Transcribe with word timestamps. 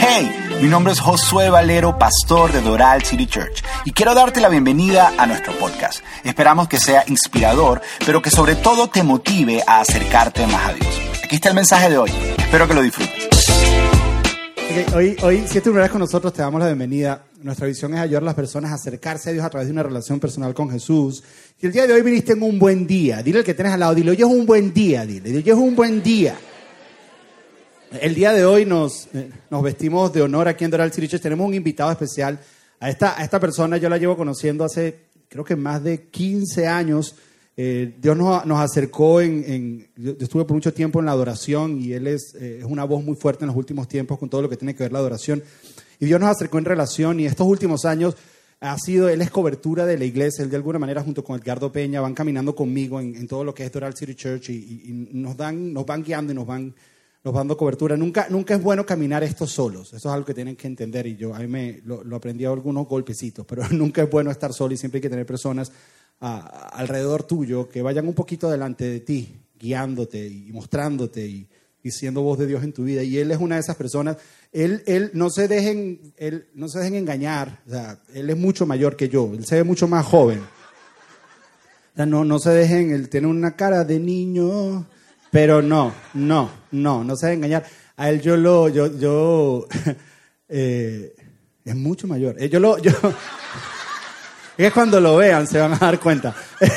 Hey, 0.00 0.30
mi 0.60 0.68
nombre 0.68 0.92
es 0.92 1.00
Josué 1.00 1.48
Valero, 1.48 1.96
pastor 1.98 2.50
de 2.52 2.60
Doral 2.60 3.04
City 3.04 3.26
Church, 3.26 3.62
y 3.84 3.92
quiero 3.92 4.14
darte 4.14 4.40
la 4.40 4.48
bienvenida 4.48 5.12
a 5.16 5.26
nuestro 5.26 5.52
podcast. 5.54 6.00
Esperamos 6.24 6.66
que 6.68 6.78
sea 6.78 7.04
inspirador, 7.06 7.80
pero 8.04 8.20
que 8.20 8.30
sobre 8.30 8.56
todo 8.56 8.88
te 8.88 9.02
motive 9.02 9.62
a 9.66 9.80
acercarte 9.80 10.46
más 10.46 10.70
a 10.70 10.72
Dios. 10.72 11.00
Aquí 11.22 11.36
está 11.36 11.50
el 11.50 11.54
mensaje 11.54 11.88
de 11.88 11.98
hoy. 11.98 12.10
Espero 12.36 12.66
que 12.66 12.74
lo 12.74 12.82
disfrutes. 12.82 13.28
Hoy, 14.92 15.16
hoy, 15.22 15.44
si 15.46 15.58
es 15.58 15.64
tu 15.64 15.72
vez 15.72 15.88
con 15.88 16.00
nosotros, 16.00 16.32
te 16.32 16.42
damos 16.42 16.60
la 16.60 16.66
bienvenida. 16.66 17.26
Nuestra 17.42 17.68
visión 17.68 17.94
es 17.94 18.00
ayudar 18.00 18.22
a 18.22 18.26
las 18.26 18.34
personas 18.34 18.72
a 18.72 18.74
acercarse 18.74 19.30
a 19.30 19.32
Dios 19.32 19.44
a 19.44 19.50
través 19.50 19.68
de 19.68 19.72
una 19.72 19.84
relación 19.84 20.18
personal 20.18 20.52
con 20.52 20.68
Jesús. 20.68 21.22
Y 21.60 21.66
el 21.66 21.72
día 21.72 21.86
de 21.86 21.92
hoy 21.92 22.02
viniste 22.02 22.32
en 22.32 22.42
un 22.42 22.58
buen 22.58 22.86
día. 22.86 23.22
Dile 23.22 23.38
al 23.38 23.44
que 23.44 23.54
tienes 23.54 23.72
al 23.72 23.80
lado, 23.80 23.94
dile, 23.94 24.10
hoy 24.10 24.16
es 24.16 24.24
un 24.24 24.44
buen 24.44 24.74
día, 24.74 25.06
dile, 25.06 25.36
hoy 25.36 25.44
es 25.48 25.54
un 25.54 25.76
buen 25.76 26.02
día. 26.02 26.36
El 28.00 28.14
día 28.14 28.32
de 28.32 28.44
hoy 28.44 28.64
nos, 28.64 29.08
eh, 29.14 29.30
nos 29.50 29.62
vestimos 29.62 30.12
de 30.12 30.22
honor 30.22 30.48
aquí 30.48 30.64
en 30.64 30.70
Doral 30.70 30.92
City 30.92 31.08
Church. 31.08 31.22
Tenemos 31.22 31.46
un 31.46 31.54
invitado 31.54 31.90
especial. 31.90 32.40
A 32.80 32.90
esta, 32.90 33.18
a 33.18 33.22
esta 33.24 33.38
persona 33.38 33.76
yo 33.76 33.88
la 33.88 33.98
llevo 33.98 34.16
conociendo 34.16 34.64
hace, 34.64 34.96
creo 35.28 35.44
que 35.44 35.54
más 35.56 35.82
de 35.84 36.02
15 36.08 36.66
años. 36.66 37.14
Eh, 37.56 37.94
Dios 38.02 38.16
nos, 38.16 38.44
nos 38.46 38.58
acercó 38.58 39.20
en, 39.20 39.44
en- 39.46 39.88
Yo 39.96 40.12
estuve 40.18 40.44
por 40.44 40.54
mucho 40.54 40.72
tiempo 40.74 40.98
en 40.98 41.06
la 41.06 41.12
adoración 41.12 41.80
y 41.80 41.92
él 41.92 42.08
es, 42.08 42.34
eh, 42.40 42.58
es 42.60 42.64
una 42.64 42.82
voz 42.84 43.04
muy 43.04 43.14
fuerte 43.16 43.44
en 43.44 43.48
los 43.48 43.56
últimos 43.56 43.86
tiempos 43.86 44.18
con 44.18 44.28
todo 44.28 44.42
lo 44.42 44.48
que 44.48 44.56
tiene 44.56 44.74
que 44.74 44.82
ver 44.82 44.92
la 44.92 44.98
adoración. 44.98 45.42
Y 46.00 46.06
Dios 46.06 46.18
nos 46.20 46.30
acercó 46.30 46.58
en 46.58 46.64
relación 46.64 47.20
y 47.20 47.26
estos 47.26 47.46
últimos 47.46 47.84
años 47.84 48.16
ha 48.60 48.76
sido, 48.78 49.08
él 49.08 49.20
es 49.22 49.30
cobertura 49.30 49.86
de 49.86 49.98
la 49.98 50.04
iglesia, 50.04 50.42
él 50.42 50.50
de 50.50 50.56
alguna 50.56 50.78
manera 50.80 51.02
junto 51.02 51.22
con 51.22 51.38
Edgardo 51.38 51.70
Peña 51.70 52.00
van 52.00 52.14
caminando 52.14 52.56
conmigo 52.56 52.98
en, 53.00 53.14
en 53.14 53.28
todo 53.28 53.44
lo 53.44 53.54
que 53.54 53.64
es 53.64 53.70
Doral 53.70 53.94
City 53.94 54.14
Church 54.16 54.48
y, 54.50 54.54
y- 54.54 54.82
y 54.88 54.92
nos, 55.12 55.36
dan, 55.36 55.72
nos 55.72 55.86
van 55.86 56.02
guiando 56.02 56.32
y 56.32 56.34
nos 56.34 56.46
van, 56.46 56.74
nos 57.24 57.34
dando 57.34 57.56
cobertura. 57.56 57.96
Nunca, 57.96 58.26
nunca 58.28 58.54
es 58.54 58.62
bueno 58.62 58.84
caminar 58.84 59.24
esto 59.24 59.46
solos, 59.46 59.88
eso 59.94 60.08
es 60.08 60.14
algo 60.14 60.26
que 60.26 60.34
tienen 60.34 60.56
que 60.56 60.66
entender 60.66 61.06
y 61.06 61.16
yo 61.16 61.34
a 61.34 61.38
mí 61.38 61.46
me, 61.46 61.80
lo, 61.84 62.02
aprendí 62.14 62.44
a 62.44 62.50
algunos 62.50 62.86
golpecitos, 62.86 63.46
pero 63.46 63.66
nunca 63.70 64.02
es 64.02 64.10
bueno 64.10 64.30
estar 64.30 64.52
solo 64.52 64.74
y 64.74 64.76
siempre 64.76 64.98
hay 64.98 65.02
que 65.02 65.10
tener 65.10 65.26
personas 65.26 65.72
alrededor 66.20 67.24
tuyo 67.24 67.68
que 67.68 67.82
vayan 67.82 68.06
un 68.06 68.14
poquito 68.14 68.48
delante 68.50 68.84
de 68.84 69.00
ti, 69.00 69.36
guiándote 69.58 70.26
y 70.26 70.52
mostrándote 70.52 71.26
y, 71.26 71.48
y 71.82 71.90
siendo 71.90 72.22
voz 72.22 72.38
de 72.38 72.46
Dios 72.46 72.64
en 72.64 72.72
tu 72.72 72.84
vida. 72.84 73.02
Y 73.02 73.18
él 73.18 73.30
es 73.30 73.38
una 73.38 73.56
de 73.56 73.60
esas 73.60 73.76
personas. 73.76 74.16
Él, 74.50 74.82
él 74.86 75.10
no 75.12 75.28
se 75.28 75.48
dejen, 75.48 76.14
él 76.16 76.48
no 76.54 76.68
se 76.68 76.78
dejen 76.78 76.94
engañar. 76.94 77.60
O 77.66 77.70
sea, 77.70 78.00
él 78.14 78.30
es 78.30 78.38
mucho 78.38 78.64
mayor 78.64 78.96
que 78.96 79.10
yo. 79.10 79.30
Él 79.34 79.44
se 79.44 79.56
ve 79.56 79.64
mucho 79.64 79.86
más 79.86 80.06
joven. 80.06 80.38
O 80.38 81.96
sea, 81.96 82.06
no, 82.06 82.24
no 82.24 82.38
se 82.38 82.50
dejen. 82.50 82.90
Él 82.90 83.10
tiene 83.10 83.26
una 83.26 83.54
cara 83.54 83.84
de 83.84 84.00
niño, 84.00 84.86
pero 85.34 85.60
no, 85.60 85.92
no, 86.14 86.48
no, 86.70 87.02
no 87.02 87.16
se 87.16 87.26
dejen 87.26 87.40
engañar. 87.40 87.64
A 87.96 88.08
él 88.08 88.20
yo 88.20 88.36
lo, 88.36 88.68
yo, 88.68 88.96
yo, 88.96 89.66
eh, 90.48 91.12
es 91.64 91.74
mucho 91.74 92.06
mayor. 92.06 92.36
Eh, 92.38 92.48
Yo 92.48 92.60
lo, 92.60 92.78
yo, 92.78 92.92
es 94.56 94.72
cuando 94.72 95.00
lo 95.00 95.16
vean 95.16 95.48
se 95.48 95.58
van 95.58 95.72
a 95.72 95.78
dar 95.78 95.98
cuenta. 95.98 96.36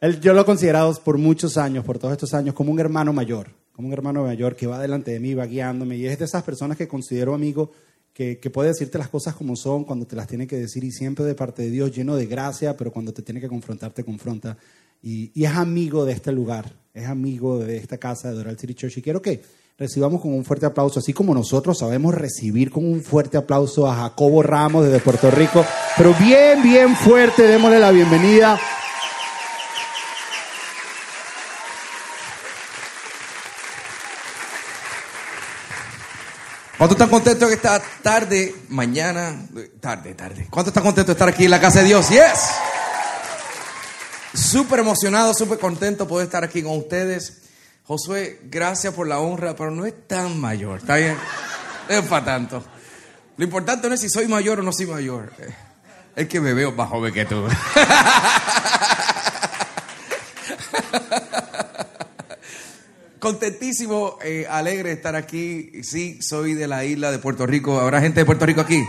Él, 0.00 0.20
yo 0.20 0.34
lo 0.34 0.42
he 0.42 0.44
considerado 0.44 0.94
por 1.02 1.18
muchos 1.18 1.56
años, 1.56 1.84
por 1.84 1.98
todos 1.98 2.12
estos 2.12 2.32
años, 2.32 2.54
como 2.54 2.70
un 2.70 2.78
hermano 2.78 3.12
mayor, 3.12 3.48
como 3.72 3.88
un 3.88 3.94
hermano 3.94 4.22
mayor 4.22 4.54
que 4.54 4.68
va 4.68 4.78
delante 4.78 5.10
de 5.10 5.18
mí, 5.18 5.34
va 5.34 5.46
guiándome, 5.46 5.96
y 5.96 6.06
es 6.06 6.16
de 6.16 6.26
esas 6.26 6.44
personas 6.44 6.76
que 6.76 6.86
considero 6.86 7.34
amigo, 7.34 7.72
que, 8.12 8.38
que 8.38 8.50
puede 8.50 8.68
decirte 8.68 8.98
las 8.98 9.08
cosas 9.08 9.34
como 9.34 9.56
son, 9.56 9.82
cuando 9.82 10.06
te 10.06 10.14
las 10.14 10.28
tiene 10.28 10.46
que 10.46 10.58
decir, 10.58 10.84
y 10.84 10.92
siempre 10.92 11.24
de 11.24 11.34
parte 11.34 11.62
de 11.62 11.70
Dios, 11.70 11.90
lleno 11.90 12.14
de 12.14 12.26
gracia, 12.26 12.76
pero 12.76 12.92
cuando 12.92 13.12
te 13.12 13.22
tiene 13.22 13.40
que 13.40 13.48
confrontar, 13.48 13.90
te 13.90 14.04
confronta. 14.04 14.56
Y, 15.02 15.30
y 15.34 15.44
es 15.44 15.52
amigo 15.52 16.04
de 16.04 16.12
este 16.12 16.32
lugar, 16.32 16.72
es 16.94 17.06
amigo 17.06 17.58
de 17.58 17.76
esta 17.76 17.98
casa 17.98 18.28
de 18.28 18.34
Doral 18.34 18.58
City 18.58 18.74
Church, 18.74 18.98
y 18.98 19.02
quiero 19.02 19.22
que 19.22 19.42
recibamos 19.78 20.20
con 20.22 20.32
un 20.32 20.44
fuerte 20.44 20.66
aplauso, 20.66 21.00
así 21.00 21.12
como 21.12 21.34
nosotros 21.34 21.78
sabemos 21.78 22.14
recibir 22.14 22.70
con 22.70 22.84
un 22.84 23.02
fuerte 23.02 23.36
aplauso 23.36 23.86
a 23.86 23.94
Jacobo 23.94 24.42
Ramos 24.42 24.86
desde 24.86 25.00
Puerto 25.00 25.30
Rico, 25.30 25.64
pero 25.96 26.14
bien, 26.14 26.62
bien 26.62 26.96
fuerte, 26.96 27.46
démosle 27.46 27.78
la 27.78 27.90
bienvenida. 27.90 28.58
¿Cuántos 36.78 36.96
están 36.96 37.08
contentos 37.08 37.48
que 37.48 37.54
esta 37.54 37.82
tarde, 38.02 38.54
mañana, 38.68 39.46
tarde, 39.80 40.12
tarde? 40.14 40.46
¿Cuántos 40.50 40.72
están 40.72 40.84
contentos 40.84 41.06
de 41.06 41.12
estar 41.12 41.28
aquí 41.28 41.46
en 41.46 41.50
la 41.50 41.60
casa 41.60 41.80
de 41.80 41.86
Dios? 41.86 42.10
Yes. 42.10 42.75
Súper 44.36 44.80
emocionado, 44.80 45.32
súper 45.34 45.58
contento 45.58 46.04
de 46.04 46.08
poder 46.10 46.26
estar 46.26 46.44
aquí 46.44 46.62
con 46.62 46.76
ustedes. 46.76 47.38
Josué, 47.84 48.40
gracias 48.44 48.92
por 48.92 49.06
la 49.06 49.18
honra, 49.18 49.56
pero 49.56 49.70
no 49.70 49.86
es 49.86 49.94
tan 50.06 50.38
mayor, 50.40 50.80
¿está 50.80 50.96
bien? 50.96 51.16
Es 51.88 52.02
para 52.02 52.24
tanto. 52.24 52.62
Lo 53.36 53.44
importante 53.44 53.88
no 53.88 53.94
es 53.94 54.00
si 54.00 54.08
soy 54.08 54.28
mayor 54.28 54.60
o 54.60 54.62
no 54.62 54.72
soy 54.72 54.86
mayor. 54.86 55.32
Eh, 55.38 55.54
Es 56.16 56.28
que 56.28 56.40
me 56.40 56.52
veo 56.52 56.72
más 56.72 56.88
joven 56.88 57.14
que 57.14 57.24
tú. 57.24 57.46
Contentísimo, 63.18 64.18
eh, 64.22 64.46
alegre 64.48 64.90
de 64.90 64.94
estar 64.96 65.16
aquí. 65.16 65.82
Sí, 65.82 66.20
soy 66.20 66.54
de 66.54 66.68
la 66.68 66.84
isla 66.84 67.10
de 67.10 67.18
Puerto 67.18 67.46
Rico. 67.46 67.80
¿Habrá 67.80 68.00
gente 68.00 68.20
de 68.20 68.26
Puerto 68.26 68.44
Rico 68.46 68.60
aquí? 68.60 68.84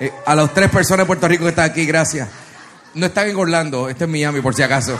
Eh, 0.00 0.12
a 0.26 0.34
las 0.34 0.52
tres 0.52 0.70
personas 0.70 1.04
de 1.04 1.06
Puerto 1.06 1.26
Rico 1.28 1.44
que 1.44 1.50
están 1.50 1.70
aquí, 1.70 1.86
gracias. 1.86 2.28
No 2.94 3.06
están 3.06 3.28
en 3.28 3.36
Orlando, 3.36 3.88
este 3.88 4.04
es 4.04 4.10
Miami 4.10 4.40
por 4.40 4.54
si 4.54 4.62
acaso. 4.62 4.96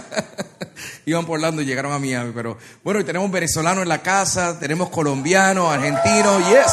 Iban 1.04 1.26
por 1.26 1.34
Orlando 1.34 1.60
y 1.60 1.66
llegaron 1.66 1.92
a 1.92 1.98
Miami, 1.98 2.32
pero 2.34 2.56
bueno, 2.82 3.00
y 3.00 3.04
tenemos 3.04 3.30
venezolanos 3.30 3.82
en 3.82 3.88
la 3.90 4.00
casa, 4.00 4.58
tenemos 4.58 4.88
colombianos, 4.88 5.70
argentinos, 5.70 6.48
yes. 6.48 6.72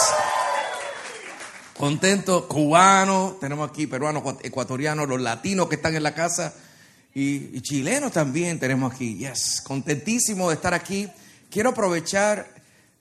Contentos, 1.77 2.45
cubanos, 2.45 3.39
tenemos 3.39 3.69
aquí 3.69 3.85
peruanos, 3.85 4.23
ecuatorianos, 4.41 5.09
los 5.09 5.19
latinos 5.19 5.67
que 5.67 5.75
están 5.75 5.95
en 5.95 6.03
la 6.03 6.13
casa 6.13 6.53
y, 7.13 7.59
chilenos 7.59 8.13
también 8.13 8.59
tenemos 8.59 8.93
aquí. 8.93 9.17
Yes, 9.17 9.61
contentísimo 9.61 10.47
de 10.47 10.55
estar 10.55 10.73
aquí. 10.73 11.09
Quiero 11.49 11.71
aprovechar 11.71 12.47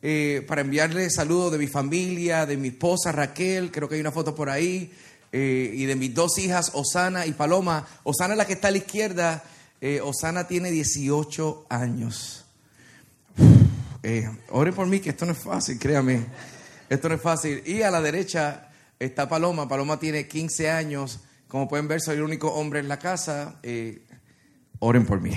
eh, 0.02 0.44
para 0.48 0.62
enviarle 0.62 1.08
saludos 1.10 1.52
de 1.52 1.58
mi 1.58 1.68
familia, 1.68 2.46
de 2.46 2.56
mi 2.56 2.68
esposa 2.68 3.12
Raquel, 3.12 3.70
creo 3.70 3.88
que 3.88 3.94
hay 3.94 4.00
una 4.00 4.12
foto 4.12 4.34
por 4.34 4.50
ahí, 4.50 4.92
eh, 5.32 5.70
y 5.74 5.84
de 5.84 5.96
mis 5.96 6.14
dos 6.14 6.38
hijas, 6.38 6.70
Osana 6.74 7.26
y 7.26 7.32
Paloma. 7.32 7.86
Osana 8.04 8.34
es 8.34 8.38
la 8.38 8.46
que 8.46 8.54
está 8.54 8.68
a 8.68 8.70
la 8.70 8.78
izquierda. 8.78 9.44
Eh, 9.80 10.00
Osana 10.00 10.48
tiene 10.48 10.70
18 10.70 11.66
años. 11.68 12.44
Eh, 14.02 14.28
oren 14.50 14.74
por 14.74 14.86
mí, 14.86 15.00
que 15.00 15.10
esto 15.10 15.26
no 15.26 15.32
es 15.32 15.38
fácil, 15.38 15.78
créame. 15.78 16.24
Esto 16.88 17.08
no 17.08 17.14
es 17.14 17.20
fácil. 17.20 17.62
Y 17.66 17.82
a 17.82 17.90
la 17.90 18.00
derecha 18.00 18.68
está 18.98 19.28
Paloma. 19.28 19.68
Paloma 19.68 19.98
tiene 19.98 20.26
15 20.26 20.70
años. 20.70 21.20
Como 21.46 21.68
pueden 21.68 21.88
ver, 21.88 22.00
soy 22.00 22.16
el 22.16 22.22
único 22.22 22.52
hombre 22.52 22.80
en 22.80 22.88
la 22.88 22.98
casa. 22.98 23.56
Eh, 23.62 24.02
oren 24.78 25.04
por 25.04 25.20
mí. 25.20 25.32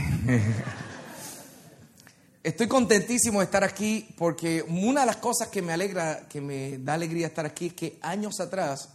Estoy 2.43 2.67
contentísimo 2.67 3.39
de 3.39 3.45
estar 3.45 3.63
aquí 3.63 4.07
porque 4.17 4.65
una 4.67 5.01
de 5.01 5.05
las 5.05 5.17
cosas 5.17 5.49
que 5.49 5.61
me 5.61 5.73
alegra, 5.73 6.27
que 6.27 6.41
me 6.41 6.79
da 6.79 6.95
alegría 6.95 7.27
estar 7.27 7.45
aquí 7.45 7.67
es 7.67 7.73
que 7.73 7.99
años 8.01 8.39
atrás, 8.39 8.89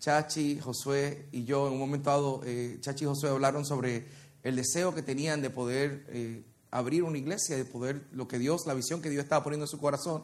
Chachi, 0.00 0.58
Josué 0.58 1.26
y 1.30 1.44
yo, 1.44 1.66
en 1.66 1.74
un 1.74 1.78
momento 1.78 2.08
dado, 2.10 2.40
eh, 2.44 2.78
Chachi 2.80 3.04
y 3.04 3.06
Josué 3.06 3.30
hablaron 3.30 3.66
sobre 3.66 4.06
el 4.42 4.56
deseo 4.56 4.94
que 4.94 5.02
tenían 5.02 5.42
de 5.42 5.50
poder 5.50 6.06
eh, 6.08 6.42
abrir 6.70 7.02
una 7.02 7.18
iglesia, 7.18 7.56
de 7.56 7.66
poder, 7.66 8.06
lo 8.12 8.26
que 8.26 8.38
Dios, 8.38 8.62
la 8.66 8.72
visión 8.72 9.02
que 9.02 9.10
Dios 9.10 9.24
estaba 9.24 9.44
poniendo 9.44 9.66
en 9.66 9.68
su 9.68 9.78
corazón. 9.78 10.22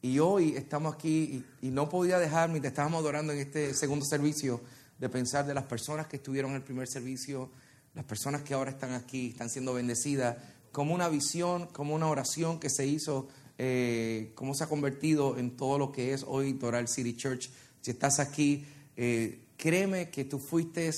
Y 0.00 0.18
hoy 0.18 0.56
estamos 0.56 0.94
aquí 0.94 1.44
y, 1.60 1.68
no 1.68 1.88
podía 1.88 2.18
dejar, 2.18 2.48
mientras 2.48 2.72
estábamos 2.72 3.00
adorando 3.00 3.32
en 3.34 3.40
este 3.40 3.74
segundo 3.74 4.04
servicio, 4.06 4.60
de 4.98 5.08
pensar 5.08 5.46
de 5.46 5.54
las 5.54 5.64
personas 5.64 6.06
que 6.06 6.16
estuvieron 6.16 6.52
en 6.52 6.56
el 6.56 6.62
primer 6.62 6.88
servicio, 6.88 7.50
las 7.94 8.04
personas 8.04 8.42
que 8.42 8.54
ahora 8.54 8.70
están 8.70 8.92
aquí, 8.92 9.28
están 9.28 9.50
siendo 9.50 9.74
bendecidas, 9.74 10.38
como 10.70 10.94
una 10.94 11.08
visión, 11.08 11.66
como 11.66 11.94
una 11.94 12.08
oración 12.08 12.58
que 12.58 12.70
se 12.70 12.86
hizo, 12.86 13.28
eh, 13.58 14.32
cómo 14.34 14.54
se 14.54 14.64
ha 14.64 14.68
convertido 14.68 15.36
en 15.36 15.56
todo 15.56 15.78
lo 15.78 15.92
que 15.92 16.14
es 16.14 16.24
hoy 16.26 16.54
Doral 16.54 16.88
City 16.88 17.14
Church. 17.14 17.50
Si 17.82 17.90
estás 17.90 18.18
aquí, 18.18 18.64
eh, 18.96 19.40
créeme 19.56 20.10
que 20.10 20.24
tú 20.24 20.38
fuiste 20.38 20.90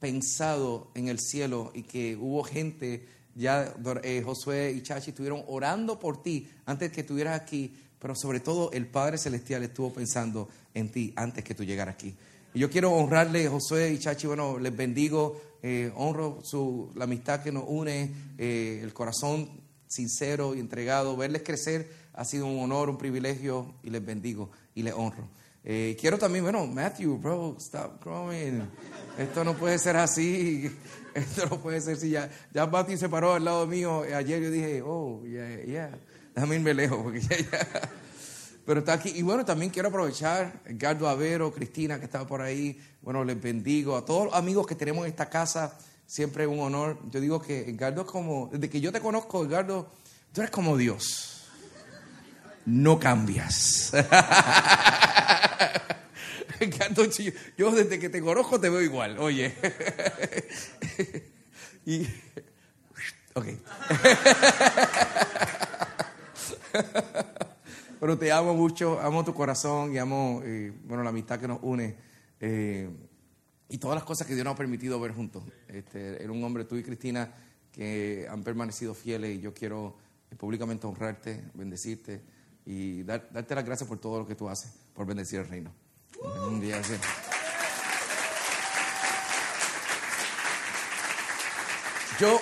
pensado 0.00 0.90
en 0.94 1.08
el 1.08 1.20
cielo 1.20 1.70
y 1.74 1.84
que 1.84 2.16
hubo 2.16 2.42
gente, 2.42 3.06
ya 3.36 3.74
eh, 4.02 4.22
Josué 4.24 4.72
y 4.72 4.82
Chachi 4.82 5.10
estuvieron 5.10 5.44
orando 5.46 5.98
por 5.98 6.22
ti 6.22 6.48
antes 6.66 6.90
que 6.90 7.02
estuvieras 7.02 7.40
aquí, 7.40 7.72
pero 8.00 8.16
sobre 8.16 8.40
todo 8.40 8.72
el 8.72 8.86
Padre 8.86 9.18
Celestial 9.18 9.62
estuvo 9.62 9.92
pensando 9.92 10.48
en 10.74 10.90
ti 10.90 11.12
antes 11.14 11.44
que 11.44 11.54
tú 11.54 11.62
llegaras 11.62 11.94
aquí. 11.94 12.14
Y 12.52 12.58
yo 12.58 12.68
quiero 12.68 12.92
honrarle, 12.92 13.48
Josué 13.48 13.92
y 13.92 13.98
Chachi, 13.98 14.26
bueno, 14.26 14.58
les 14.58 14.76
bendigo, 14.76 15.40
eh, 15.62 15.92
honro 15.94 16.40
su, 16.42 16.90
la 16.96 17.04
amistad 17.04 17.42
que 17.42 17.52
nos 17.52 17.64
une, 17.66 18.10
eh, 18.38 18.80
el 18.82 18.92
corazón 18.92 19.48
sincero 19.86 20.54
y 20.54 20.58
entregado, 20.58 21.16
verles 21.16 21.42
crecer 21.44 21.88
ha 22.12 22.24
sido 22.24 22.46
un 22.46 22.58
honor, 22.58 22.90
un 22.90 22.98
privilegio 22.98 23.72
y 23.84 23.90
les 23.90 24.04
bendigo 24.04 24.50
y 24.74 24.82
les 24.82 24.94
honro. 24.94 25.28
Eh, 25.64 25.96
quiero 26.00 26.18
también, 26.18 26.44
bueno, 26.44 26.66
Matthew, 26.66 27.18
bro, 27.18 27.56
stop 27.58 28.02
growing. 28.02 28.62
Esto 29.16 29.44
no 29.44 29.54
puede 29.54 29.78
ser 29.78 29.96
así. 29.96 30.70
Esto 31.14 31.46
no 31.46 31.60
puede 31.60 31.80
ser 31.80 31.94
así. 31.96 32.10
Ya, 32.10 32.30
ya 32.52 32.66
Matthew 32.66 32.98
se 32.98 33.08
paró 33.08 33.34
al 33.34 33.44
lado 33.44 33.66
mío. 33.66 34.02
Ayer 34.02 34.42
yo 34.42 34.50
dije, 34.50 34.82
oh, 34.84 35.22
yeah, 35.24 35.62
yeah. 35.64 35.98
déjame 36.34 36.56
irme 36.56 36.74
lejos, 36.74 36.98
porque 37.02 37.20
ya, 37.20 37.36
ya. 37.38 37.90
Pero 38.64 38.80
está 38.80 38.94
aquí. 38.94 39.12
Y 39.14 39.22
bueno, 39.22 39.44
también 39.44 39.70
quiero 39.70 39.88
aprovechar, 39.88 40.60
Edgardo 40.64 41.08
Avero, 41.08 41.52
Cristina, 41.52 41.98
que 41.98 42.06
estaba 42.06 42.26
por 42.26 42.40
ahí. 42.40 42.80
Bueno, 43.00 43.24
les 43.24 43.40
bendigo. 43.40 43.96
A 43.96 44.04
todos 44.04 44.26
los 44.26 44.34
amigos 44.34 44.66
que 44.66 44.74
tenemos 44.74 45.04
en 45.04 45.10
esta 45.10 45.28
casa, 45.28 45.78
siempre 46.06 46.46
un 46.46 46.60
honor. 46.60 46.98
Yo 47.10 47.20
digo 47.20 47.40
que 47.40 47.70
Edgardo 47.70 48.02
es 48.02 48.08
como, 48.08 48.48
desde 48.52 48.68
que 48.68 48.80
yo 48.80 48.92
te 48.92 49.00
conozco, 49.00 49.44
Edgardo, 49.44 49.90
tú 50.32 50.40
eres 50.40 50.50
como 50.50 50.76
Dios. 50.76 51.41
No 52.66 52.98
cambias. 52.98 53.92
Yo 57.56 57.72
desde 57.72 57.98
que 57.98 58.08
te 58.08 58.20
conozco 58.20 58.60
te 58.60 58.68
veo 58.68 58.82
igual, 58.82 59.18
oye. 59.18 59.54
y, 61.86 62.06
ok. 63.34 63.46
Pero 68.00 68.18
te 68.18 68.32
amo 68.32 68.54
mucho, 68.54 69.00
amo 69.00 69.24
tu 69.24 69.34
corazón 69.34 69.94
y 69.94 69.98
amo, 69.98 70.40
eh, 70.44 70.72
bueno, 70.84 71.02
la 71.04 71.10
amistad 71.10 71.38
que 71.38 71.46
nos 71.46 71.58
une 71.62 71.94
eh, 72.40 72.88
y 73.68 73.78
todas 73.78 73.94
las 73.94 74.04
cosas 74.04 74.26
que 74.26 74.34
Dios 74.34 74.44
nos 74.44 74.54
ha 74.54 74.56
permitido 74.56 74.98
ver 75.00 75.12
juntos. 75.12 75.44
Este, 75.68 76.22
era 76.22 76.32
un 76.32 76.42
hombre, 76.42 76.64
tú 76.64 76.76
y 76.76 76.82
Cristina, 76.82 77.32
que 77.70 78.26
han 78.28 78.42
permanecido 78.42 78.94
fieles 78.94 79.36
y 79.36 79.40
yo 79.40 79.54
quiero 79.54 79.96
eh, 80.30 80.36
públicamente 80.36 80.86
honrarte, 80.86 81.44
bendecirte 81.54 82.22
y 82.64 83.02
darte 83.02 83.54
las 83.54 83.64
gracias 83.64 83.88
por 83.88 83.98
todo 83.98 84.20
lo 84.20 84.26
que 84.26 84.34
tú 84.34 84.48
haces, 84.48 84.72
por 84.94 85.06
bendecir 85.06 85.40
el 85.40 85.48
reino. 85.48 85.72
Un 86.48 86.60
día 86.60 86.78
así. 86.78 86.94
Yo 92.20 92.40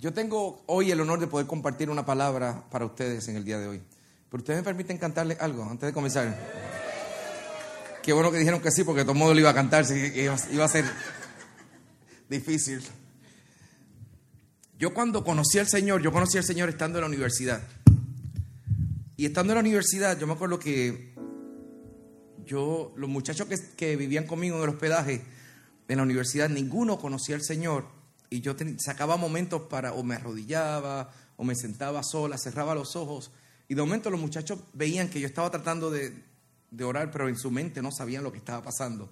yo 0.00 0.12
tengo 0.12 0.62
hoy 0.66 0.92
el 0.92 1.00
honor 1.00 1.18
de 1.18 1.26
poder 1.26 1.48
compartir 1.48 1.90
una 1.90 2.06
palabra 2.06 2.62
para 2.70 2.84
ustedes 2.84 3.26
en 3.26 3.34
el 3.34 3.44
día 3.44 3.58
de 3.58 3.66
hoy. 3.66 3.82
Pero 4.30 4.40
ustedes 4.40 4.60
me 4.60 4.64
permiten 4.64 4.96
cantarle 4.96 5.36
algo 5.40 5.64
antes 5.64 5.88
de 5.88 5.92
comenzar. 5.92 6.38
Qué 8.00 8.12
bueno 8.12 8.30
que 8.30 8.38
dijeron 8.38 8.60
que 8.60 8.70
sí, 8.70 8.84
porque 8.84 9.02
todo 9.02 9.12
el 9.12 9.18
mundo 9.18 9.34
lo 9.34 9.40
iba 9.40 9.50
a 9.50 9.54
cantar, 9.54 9.84
iba 9.90 10.64
a 10.64 10.68
ser 10.68 10.84
difícil. 12.28 12.80
Yo 14.78 14.94
cuando 14.94 15.24
conocí 15.24 15.58
al 15.58 15.66
Señor, 15.66 16.00
yo 16.00 16.12
conocí 16.12 16.38
al 16.38 16.44
Señor 16.44 16.68
estando 16.68 16.98
en 16.98 17.02
la 17.02 17.08
universidad. 17.08 17.60
Y 19.18 19.26
estando 19.26 19.52
en 19.52 19.56
la 19.56 19.62
universidad, 19.62 20.16
yo 20.16 20.28
me 20.28 20.34
acuerdo 20.34 20.60
que 20.60 21.12
yo, 22.44 22.92
los 22.94 23.10
muchachos 23.10 23.48
que, 23.76 23.96
vivían 23.96 24.28
conmigo 24.28 24.56
en 24.58 24.62
el 24.62 24.68
hospedaje 24.68 25.24
en 25.88 25.96
la 25.96 26.04
universidad, 26.04 26.48
ninguno 26.48 27.00
conocía 27.00 27.34
al 27.34 27.42
Señor 27.42 27.88
y 28.30 28.42
yo 28.42 28.54
sacaba 28.78 29.16
momentos 29.16 29.62
para, 29.62 29.92
o 29.92 30.04
me 30.04 30.14
arrodillaba, 30.14 31.12
o 31.36 31.42
me 31.42 31.56
sentaba 31.56 32.04
sola, 32.04 32.38
cerraba 32.38 32.76
los 32.76 32.94
ojos, 32.94 33.32
y 33.66 33.74
de 33.74 33.82
momento 33.82 34.08
los 34.08 34.20
muchachos 34.20 34.60
veían 34.72 35.10
que 35.10 35.18
yo 35.18 35.26
estaba 35.26 35.50
tratando 35.50 35.90
de 35.90 36.84
orar, 36.84 37.10
pero 37.10 37.28
en 37.28 37.36
su 37.36 37.50
mente 37.50 37.82
no 37.82 37.90
sabían 37.90 38.22
lo 38.22 38.30
que 38.30 38.38
estaba 38.38 38.62
pasando. 38.62 39.10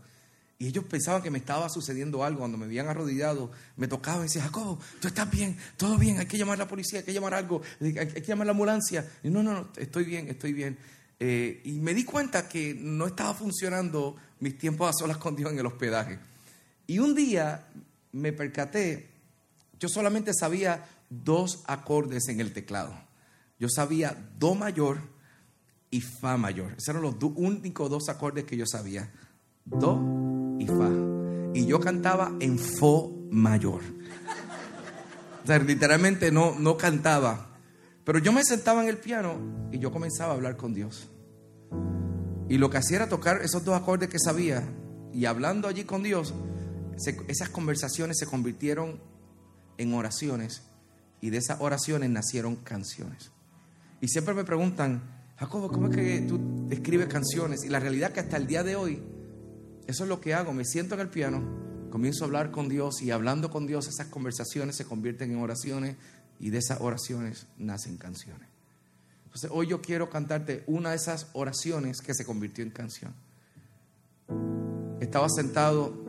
Y 0.58 0.68
ellos 0.68 0.84
pensaban 0.84 1.22
que 1.22 1.30
me 1.30 1.38
estaba 1.38 1.68
sucediendo 1.68 2.24
algo. 2.24 2.40
Cuando 2.40 2.56
me 2.56 2.64
habían 2.64 2.88
arrodillado, 2.88 3.50
me 3.76 3.88
tocaba 3.88 4.20
y 4.20 4.22
decía, 4.22 4.42
Jacobo, 4.42 4.78
tú 5.00 5.08
estás 5.08 5.30
bien, 5.30 5.56
todo 5.76 5.98
bien, 5.98 6.18
hay 6.18 6.26
que 6.26 6.38
llamar 6.38 6.54
a 6.54 6.64
la 6.64 6.68
policía, 6.68 7.00
hay 7.00 7.04
que 7.04 7.12
llamar 7.12 7.34
algo, 7.34 7.60
hay 7.80 7.92
que 7.92 8.22
llamar 8.22 8.44
a 8.44 8.46
la 8.46 8.50
ambulancia. 8.52 9.06
Y 9.22 9.28
no, 9.28 9.42
no, 9.42 9.52
no, 9.52 9.68
estoy 9.76 10.04
bien, 10.04 10.28
estoy 10.28 10.54
bien. 10.54 10.78
Eh, 11.20 11.60
y 11.64 11.72
me 11.80 11.92
di 11.92 12.04
cuenta 12.04 12.48
que 12.48 12.74
no 12.74 13.06
estaba 13.06 13.34
funcionando 13.34 14.16
mis 14.40 14.56
tiempos 14.56 14.88
a 14.88 14.92
solas 14.92 15.18
con 15.18 15.36
Dios 15.36 15.52
en 15.52 15.58
el 15.58 15.66
hospedaje. 15.66 16.18
Y 16.86 17.00
un 17.00 17.14
día 17.14 17.66
me 18.12 18.32
percaté, 18.32 19.10
yo 19.78 19.88
solamente 19.88 20.32
sabía 20.32 20.86
dos 21.10 21.64
acordes 21.66 22.28
en 22.28 22.40
el 22.40 22.52
teclado. 22.52 22.94
Yo 23.58 23.68
sabía 23.68 24.16
Do 24.38 24.54
mayor 24.54 25.00
y 25.90 26.00
Fa 26.00 26.36
mayor. 26.36 26.72
Esos 26.72 26.88
eran 26.88 27.02
los 27.02 27.16
únicos 27.20 27.90
dos 27.90 28.08
acordes 28.08 28.44
que 28.44 28.56
yo 28.56 28.66
sabía. 28.66 29.10
Do 29.64 30.25
y 30.58 30.66
Fa. 30.66 30.90
Y 31.54 31.66
yo 31.66 31.80
cantaba 31.80 32.32
en 32.40 32.58
Fo 32.58 33.12
mayor. 33.30 33.80
O 35.42 35.46
sea, 35.46 35.58
literalmente 35.58 36.32
no, 36.32 36.58
no 36.58 36.76
cantaba. 36.76 37.46
Pero 38.04 38.18
yo 38.18 38.32
me 38.32 38.44
sentaba 38.44 38.82
en 38.82 38.88
el 38.88 38.98
piano 38.98 39.68
y 39.72 39.78
yo 39.78 39.90
comenzaba 39.90 40.32
a 40.32 40.34
hablar 40.34 40.56
con 40.56 40.74
Dios. 40.74 41.08
Y 42.48 42.58
lo 42.58 42.70
que 42.70 42.78
hacía 42.78 42.96
era 42.98 43.08
tocar 43.08 43.42
esos 43.42 43.64
dos 43.64 43.74
acordes 43.74 44.08
que 44.08 44.18
sabía. 44.18 44.62
Y 45.12 45.24
hablando 45.24 45.68
allí 45.68 45.84
con 45.84 46.02
Dios, 46.02 46.34
esas 47.28 47.48
conversaciones 47.48 48.18
se 48.18 48.26
convirtieron 48.26 49.00
en 49.78 49.94
oraciones 49.94 50.62
y 51.20 51.30
de 51.30 51.38
esas 51.38 51.60
oraciones 51.60 52.10
nacieron 52.10 52.56
canciones. 52.56 53.30
Y 54.00 54.08
siempre 54.08 54.34
me 54.34 54.44
preguntan, 54.44 55.02
Jacobo, 55.36 55.68
¿cómo 55.68 55.88
es 55.88 55.96
que 55.96 56.20
tú 56.20 56.68
escribes 56.70 57.08
canciones? 57.08 57.64
Y 57.64 57.68
la 57.68 57.80
realidad 57.80 58.10
es 58.10 58.14
que 58.14 58.20
hasta 58.20 58.36
el 58.36 58.46
día 58.46 58.62
de 58.62 58.76
hoy, 58.76 59.02
eso 59.86 60.04
es 60.04 60.08
lo 60.08 60.20
que 60.20 60.34
hago. 60.34 60.52
Me 60.52 60.64
siento 60.64 60.94
en 60.94 61.00
el 61.00 61.08
piano, 61.08 61.42
comienzo 61.90 62.24
a 62.24 62.26
hablar 62.26 62.50
con 62.50 62.68
Dios 62.68 63.02
y 63.02 63.10
hablando 63.10 63.50
con 63.50 63.66
Dios 63.66 63.88
esas 63.88 64.08
conversaciones 64.08 64.76
se 64.76 64.84
convierten 64.84 65.30
en 65.30 65.38
oraciones 65.38 65.96
y 66.38 66.50
de 66.50 66.58
esas 66.58 66.80
oraciones 66.80 67.46
nacen 67.58 67.96
canciones. 67.96 68.48
Entonces 69.24 69.50
hoy 69.52 69.66
yo 69.66 69.80
quiero 69.80 70.08
cantarte 70.08 70.64
una 70.66 70.90
de 70.90 70.96
esas 70.96 71.28
oraciones 71.34 72.00
que 72.00 72.14
se 72.14 72.24
convirtió 72.24 72.64
en 72.64 72.70
canción. 72.70 73.14
Estaba 75.00 75.28
sentado 75.28 76.06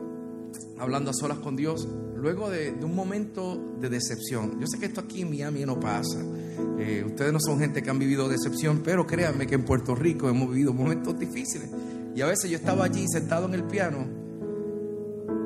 hablando 0.78 1.10
a 1.10 1.14
solas 1.14 1.38
con 1.38 1.56
Dios, 1.56 1.86
luego 2.16 2.50
de, 2.50 2.72
un 2.82 2.94
momento 2.94 3.76
de 3.80 3.88
decepción. 3.88 4.58
Yo 4.60 4.66
sé 4.66 4.78
que 4.78 4.86
esto 4.86 5.00
aquí 5.00 5.22
en 5.22 5.30
Miami 5.30 5.64
no 5.64 5.78
pasa. 5.78 6.20
Eh, 6.78 7.04
ustedes 7.06 7.32
no 7.32 7.38
son 7.40 7.58
gente 7.58 7.82
que 7.82 7.90
han 7.90 7.98
vivido 7.98 8.28
decepción, 8.28 8.80
pero 8.84 9.06
créanme 9.06 9.46
que 9.46 9.54
en 9.54 9.64
Puerto 9.64 9.94
Rico 9.94 10.28
hemos 10.28 10.48
vivido 10.48 10.72
momentos 10.72 11.18
difíciles. 11.18 11.68
Y 12.14 12.20
a 12.20 12.26
veces 12.26 12.50
yo 12.50 12.56
estaba 12.56 12.84
allí 12.84 13.06
sentado 13.08 13.46
en 13.46 13.54
el 13.54 13.64
piano, 13.64 14.06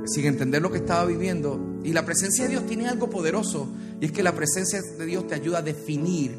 sin 0.07 0.27
entender 0.27 0.63
lo 0.63 0.71
que 0.71 0.79
estaba 0.79 1.05
viviendo. 1.05 1.61
Y 1.85 1.93
la 1.93 2.05
presencia 2.05 2.45
de 2.45 2.51
Dios 2.51 2.67
tiene 2.67 2.89
algo 2.89 3.11
poderoso, 3.11 3.69
y 4.01 4.07
es 4.07 4.13
que 4.13 4.23
la 4.23 4.35
presencia 4.35 4.81
de 4.99 5.07
Dios 5.07 5.27
te 5.27 5.35
ayuda 5.35 5.59
a 5.59 5.63
definir 5.63 6.33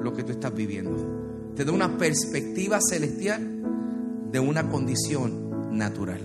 lo 0.00 0.12
que 0.12 0.22
tú 0.22 0.32
estás 0.32 0.54
viviendo. 0.54 1.52
Te 1.54 1.64
da 1.64 1.72
una 1.72 1.96
perspectiva 1.96 2.80
celestial 2.80 3.62
de 4.32 4.40
una 4.40 4.68
condición 4.68 5.76
natural. 5.76 6.20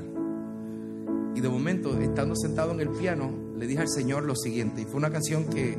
Y 1.35 1.41
de 1.41 1.49
momento, 1.49 1.99
estando 1.99 2.35
sentado 2.35 2.71
en 2.71 2.81
el 2.81 2.89
piano, 2.89 3.31
le 3.55 3.67
dije 3.67 3.81
al 3.81 3.89
Señor 3.89 4.23
lo 4.23 4.35
siguiente. 4.35 4.81
Y 4.81 4.85
fue 4.85 4.95
una 4.95 5.11
canción 5.11 5.45
que, 5.45 5.77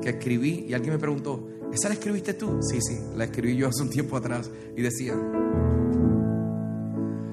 que 0.00 0.10
escribí 0.10 0.66
y 0.68 0.74
alguien 0.74 0.94
me 0.94 0.98
preguntó, 0.98 1.48
¿esa 1.72 1.88
la 1.88 1.94
escribiste 1.94 2.34
tú? 2.34 2.58
Sí, 2.62 2.80
sí, 2.80 2.98
la 3.16 3.24
escribí 3.24 3.56
yo 3.56 3.68
hace 3.68 3.82
un 3.82 3.90
tiempo 3.90 4.16
atrás. 4.16 4.50
Y 4.76 4.82
decía, 4.82 5.14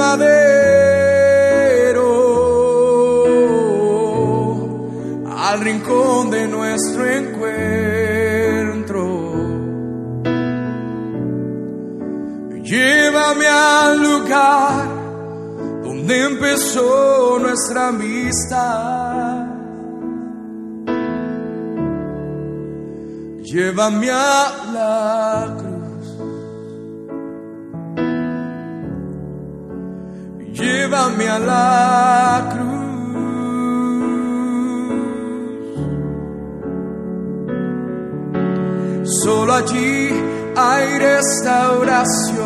Al 0.00 0.18
madero, 0.18 1.96
al 5.36 5.60
rincón 5.60 6.30
de 6.30 6.48
nuestro 6.48 7.06
encuentro. 7.06 7.48
Llévame 12.62 13.46
al 13.46 14.02
lugar 14.02 14.98
empezó 16.10 17.38
nuestra 17.40 17.88
amistad. 17.88 19.46
Llévame 23.42 24.10
a 24.10 24.52
la 24.72 25.56
Llévame 30.68 31.26
a 31.28 31.38
la 31.38 32.48
cruz. 32.52 32.68
Solo 39.22 39.54
allí 39.54 40.10
hay 40.54 40.98
restauración. 40.98 42.38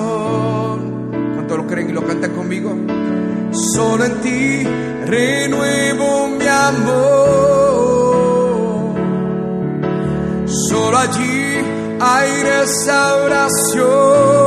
¿Cuántos 1.34 1.56
lo 1.58 1.66
creen 1.66 1.90
y 1.90 1.92
lo 1.92 2.06
cantan 2.06 2.30
conmigo? 2.32 2.70
solo 3.74 4.04
en 4.04 4.20
ti 4.20 4.64
renuevo 5.06 6.28
mi 6.28 6.46
amor. 6.46 6.92
Solo 10.68 10.98
allí 10.98 11.58
hay 12.00 12.42
restauración. 12.44 14.41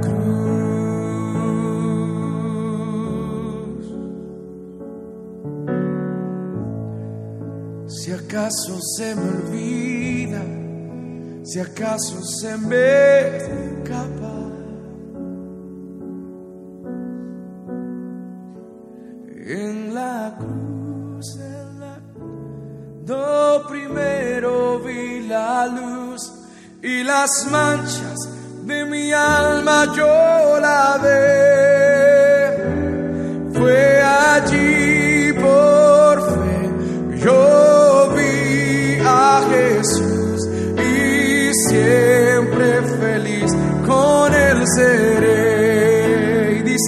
Cruz. 0.00 0.40
Si 7.88 8.12
acaso 8.12 8.78
se 8.96 9.14
me 9.14 9.22
olvida, 9.22 10.42
si 11.44 11.60
acaso 11.60 12.22
se 12.22 12.56
me 12.58 13.36
escapa. 13.36 14.36
En 19.46 19.94
la 19.94 20.36
cruz, 20.38 21.36
en 21.36 21.80
la 21.80 21.98
do 23.04 23.66
primero 23.68 24.78
vi 24.78 25.26
la 25.26 25.66
luz 25.66 26.40
y 26.82 27.02
las 27.02 27.46
manchas 27.50 27.89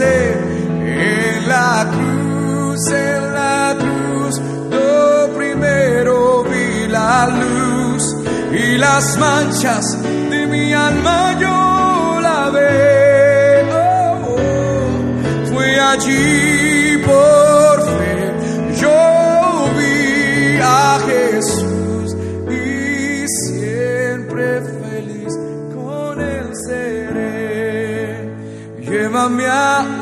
en 0.01 1.49
la 1.49 1.89
cruz, 1.91 2.91
en 2.91 3.35
la 3.35 3.77
cruz, 3.79 4.41
yo 4.71 5.29
primero 5.37 6.45
vi 6.45 6.89
la 6.89 7.29
luz 7.29 8.17
y 8.53 8.79
las 8.79 9.17
manchas 9.19 9.85
de 10.03 10.47
mi 10.47 10.73
alma 10.73 11.37
yo 11.39 12.21
la 12.21 12.51
ve. 12.51 13.65
Oh, 13.73 14.37
oh. 14.37 15.53
Fue 15.53 15.81
allí 15.81 16.52
Llévame 29.33 30.02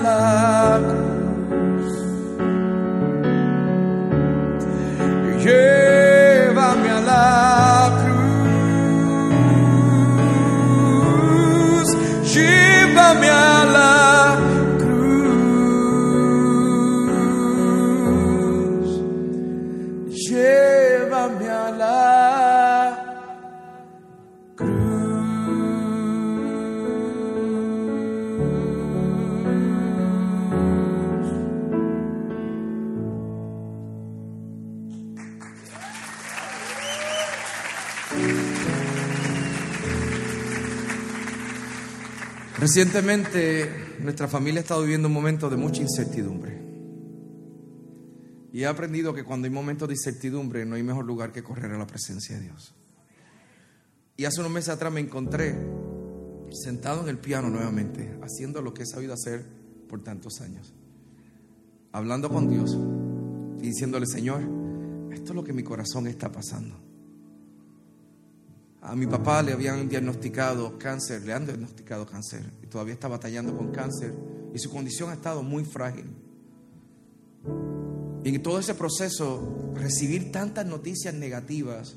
Recientemente 42.73 43.69
nuestra 43.99 44.29
familia 44.29 44.61
ha 44.61 44.63
estado 44.63 44.83
viviendo 44.83 45.09
un 45.09 45.15
momento 45.15 45.51
de 45.51 45.57
mucha 45.57 45.83
incertidumbre. 45.83 46.57
Y 48.53 48.63
he 48.63 48.67
aprendido 48.67 49.13
que 49.13 49.25
cuando 49.25 49.47
hay 49.47 49.53
momentos 49.53 49.89
de 49.89 49.95
incertidumbre 49.95 50.65
no 50.65 50.77
hay 50.77 50.85
mejor 50.85 51.05
lugar 51.05 51.33
que 51.33 51.43
correr 51.43 51.73
a 51.73 51.79
la 51.79 51.89
presencia 51.89 52.37
de 52.37 52.43
Dios. 52.43 52.73
Y 54.17 54.25
hace 54.25 54.39
unos 54.39 54.53
meses 54.53 54.69
atrás 54.69 54.93
me 54.93 55.01
encontré 55.01 55.59
sentado 56.53 57.03
en 57.03 57.09
el 57.09 57.19
piano 57.19 57.51
nuevamente, 57.51 58.17
haciendo 58.23 58.63
lo 58.63 58.73
que 58.73 58.85
he 58.85 58.87
sabido 58.87 59.15
hacer 59.15 59.45
por 59.89 60.05
tantos 60.05 60.41
años. 60.41 60.73
Hablando 61.91 62.29
con 62.29 62.49
Dios 62.49 62.79
y 63.59 63.67
diciéndole, 63.67 64.07
Señor, 64.07 64.43
esto 65.11 65.33
es 65.33 65.35
lo 65.35 65.43
que 65.43 65.53
mi 65.53 65.65
corazón 65.65 66.07
está 66.07 66.31
pasando. 66.31 66.90
A 68.83 68.97
mi 68.97 69.07
papá 69.07 69.43
le 69.43 69.53
habían 69.53 69.89
diagnosticado 69.89 70.79
cáncer, 70.79 71.23
le 71.23 71.35
han 71.35 71.45
diagnosticado 71.45 72.07
cáncer 72.07 72.43
y 72.63 72.67
todavía 72.67 72.95
está 72.95 73.09
batallando 73.09 73.57
con 73.57 73.73
cáncer 73.73 74.15
y 74.55 74.59
su 74.59 74.71
condición 74.71 75.11
ha 75.11 75.15
estado 75.15 75.43
muy 75.43 75.65
frágil. 75.65 76.07
Y 78.25 78.35
en 78.35 78.43
todo 78.43 78.59
ese 78.59 78.75
proceso, 78.75 79.73
recibir 79.75 80.33
tantas 80.33 80.67
noticias 80.67 81.15
negativas, 81.15 81.97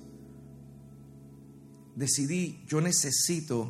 decidí, 1.96 2.64
yo 2.68 2.82
necesito 2.82 3.70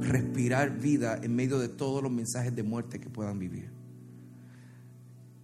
respirar 0.00 0.78
vida 0.78 1.18
en 1.22 1.34
medio 1.34 1.58
de 1.58 1.68
todos 1.68 2.02
los 2.02 2.12
mensajes 2.12 2.54
de 2.54 2.62
muerte 2.62 3.00
que 3.00 3.08
puedan 3.08 3.38
vivir. 3.38 3.70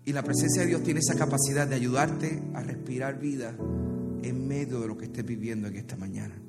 Y 0.05 0.13
la 0.13 0.23
presencia 0.23 0.63
de 0.63 0.69
Dios 0.69 0.83
tiene 0.83 1.01
esa 1.01 1.15
capacidad 1.15 1.67
de 1.67 1.77
ayudarte 1.77 2.43
a 2.55 2.63
respirar 2.63 3.19
vida 3.21 3.55
en 4.23 4.49
medio 4.49 4.81
de 4.81 4.89
lo 4.89 4.99
que 4.99 5.07
estés 5.07 5.25
viviendo 5.25 5.69
en 5.69 5.77
esta 5.77 5.97
mañana. 5.97 6.42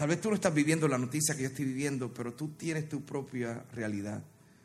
Tal 0.00 0.08
vez 0.08 0.18
tú 0.18 0.30
no 0.30 0.34
estás 0.34 0.54
viviendo 0.54 0.88
la 0.88 0.96
noticia 0.96 1.36
que 1.36 1.42
yo 1.42 1.48
estoy 1.48 1.66
viviendo, 1.66 2.10
pero 2.14 2.32
tú 2.32 2.52
tienes 2.56 2.88
tu 2.88 3.02
propia 3.02 3.66
realidad. 3.74 4.22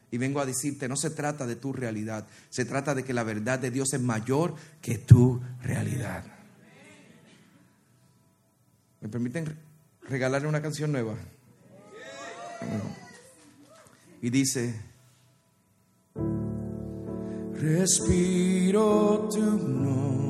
Y 0.10 0.18
vengo 0.18 0.40
a 0.40 0.46
decirte, 0.46 0.88
no 0.88 0.96
se 0.96 1.10
trata 1.10 1.46
de 1.46 1.58
tu 1.58 1.74
realidad, 1.74 2.26
se 2.50 2.64
trata 2.64 2.96
de 2.96 3.04
que 3.04 3.12
la 3.12 3.24
verdad 3.24 3.60
de 3.60 3.70
Dios 3.70 3.92
es 3.92 4.00
mayor 4.00 4.56
que 4.82 4.98
tu 4.98 5.42
realidad. 5.62 6.24
¿Me 9.02 9.10
permiten 9.10 9.58
regalarle 10.08 10.48
una 10.48 10.62
canción 10.62 10.94
nueva? 10.94 11.18
Y 14.22 14.30
dice, 14.30 14.74
respiro 17.60 19.28
tu 19.30 19.42
nombre 19.42 20.25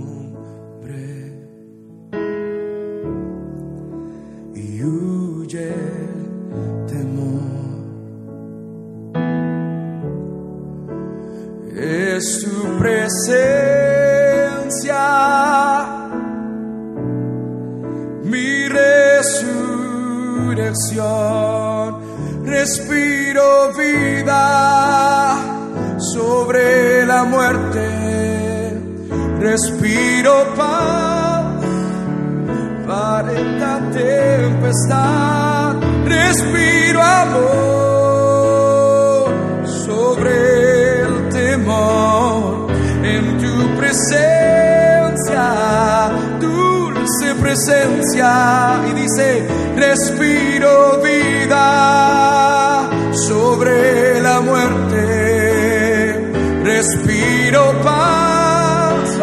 presencia 47.55 48.81
y 48.89 48.91
dice, 48.93 49.47
respiro 49.77 50.99
vida 51.01 52.89
sobre 53.13 54.19
la 54.19 54.41
muerte, 54.41 56.19
respiro 56.65 57.81
paz 57.81 59.17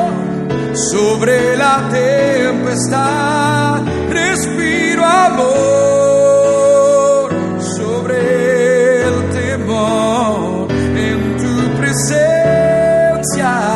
sobre 0.90 1.58
la 1.58 1.90
tempestad, 1.90 3.82
respiro 4.08 5.04
amor 5.04 5.52
sobre 7.76 9.02
el 9.08 9.28
temor 9.28 10.72
en 10.72 11.36
tu 11.36 11.54
presencia 11.78 13.71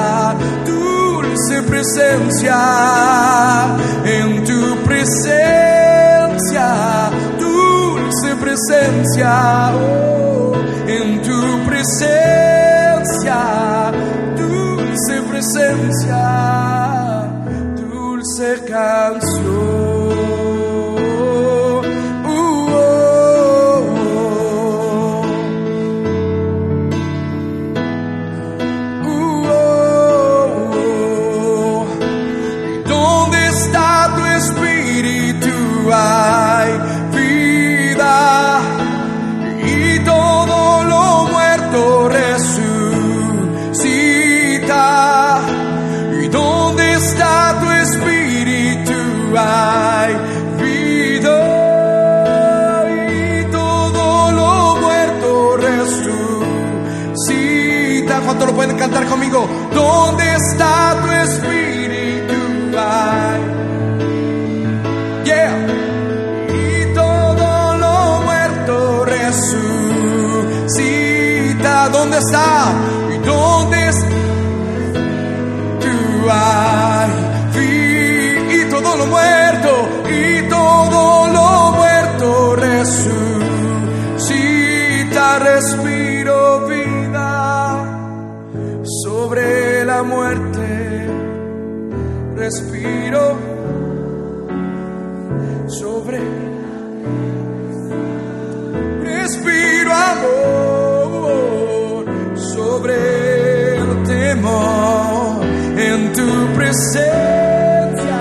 presencia, 1.66 2.58
en 4.04 4.44
tu 4.44 4.76
presencia, 4.84 5.50
dulce 7.38 8.36
presencia, 8.36 9.72
oh, 9.74 10.54
en 10.86 11.22
tu 11.22 11.64
presencia, 11.66 13.38
dulce 14.36 15.22
presencia, 15.30 16.22
dulce 17.76 18.64
canción. 18.66 19.25
¿Dónde 59.86 60.24
está 60.34 60.96
tu 61.02 61.08
espíritu? 61.26 62.38
Hay 62.76 63.42
Yeah. 65.28 65.54
Y 66.62 66.94
todo 66.94 67.46
lo 67.82 67.94
muerto 68.26 68.74
resucita. 69.04 69.62
¿Dónde 71.90 72.18
está? 72.18 72.46
Presencia 106.76 108.20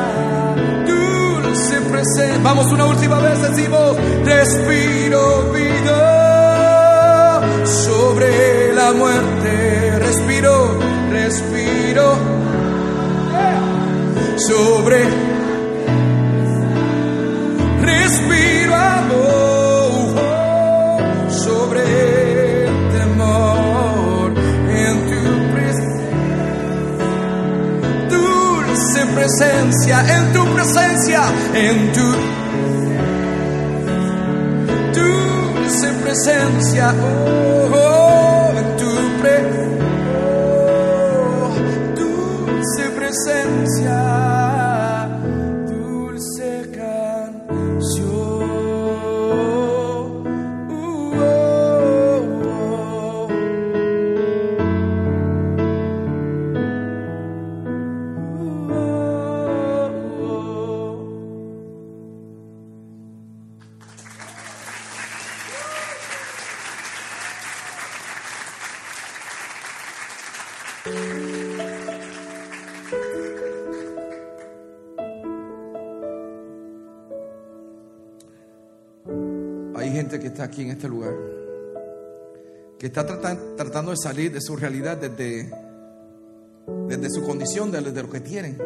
dulce 0.88 1.81
presencia. 1.91 2.39
Vamos 2.41 2.71
una 2.71 2.85
última 2.85 3.19
vez 3.19 3.41
decimos 3.41 3.97
respiro 4.24 5.51
vida 5.51 7.41
sobre 7.65 8.74
la 8.74 8.94
muerte. 8.94 10.00
Respiro 10.00 10.79
respiro 11.11 12.15
sobre 14.37 15.25
presencia 29.25 30.05
en 30.18 30.33
tu 30.33 30.46
presencia 30.53 31.22
en 31.55 31.92
tu 31.94 32.07
dulce 34.94 35.88
presencia 36.03 36.94
oh, 36.94 37.72
oh, 37.74 38.53
en 38.55 38.77
tu 38.77 38.92
pre 39.22 39.38
oh, 41.42 41.50
dulce 41.96 42.83
presencia 42.92 44.34
aquí 80.55 80.61
en 80.63 80.70
este 80.72 80.87
lugar 80.87 81.13
que 82.79 82.87
está 82.87 83.05
tratan- 83.05 83.57
tratando 83.57 83.91
de 83.91 83.98
salir 83.98 84.31
de 84.31 84.39
su 84.39 84.55
realidad 84.55 84.96
desde, 84.96 85.51
desde 86.87 87.09
su 87.09 87.24
condición, 87.25 87.72
desde, 87.72 88.01
lo 88.01 88.09
que 88.09 88.22
tienen. 88.22 88.57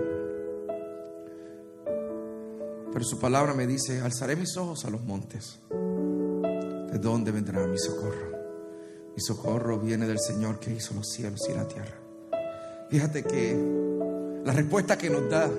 Pero 2.91 3.03
su 3.05 3.19
palabra 3.19 3.55
me 3.55 3.65
dice, 3.65 4.01
alzaré 4.01 4.35
mis 4.35 4.55
ojos 4.57 4.85
a 4.85 4.91
los 4.91 5.01
montes. 5.03 5.59
¿De 5.71 6.99
dónde 6.99 7.31
vendrá 7.31 7.65
mi 7.65 7.77
socorro? 7.79 8.37
Mi 9.15 9.21
socorro 9.21 9.79
viene 9.79 10.05
del 10.05 10.19
Señor 10.19 10.59
que 10.59 10.71
hizo 10.71 10.93
los 10.93 11.07
cielos 11.07 11.41
y 11.49 11.53
la 11.55 11.67
tierra. 11.67 11.95
Fíjate 12.89 13.23
que 13.23 14.41
la 14.45 14.53
respuesta 14.53 14.95
que 14.95 15.09
nos 15.09 15.27
da 15.29 15.49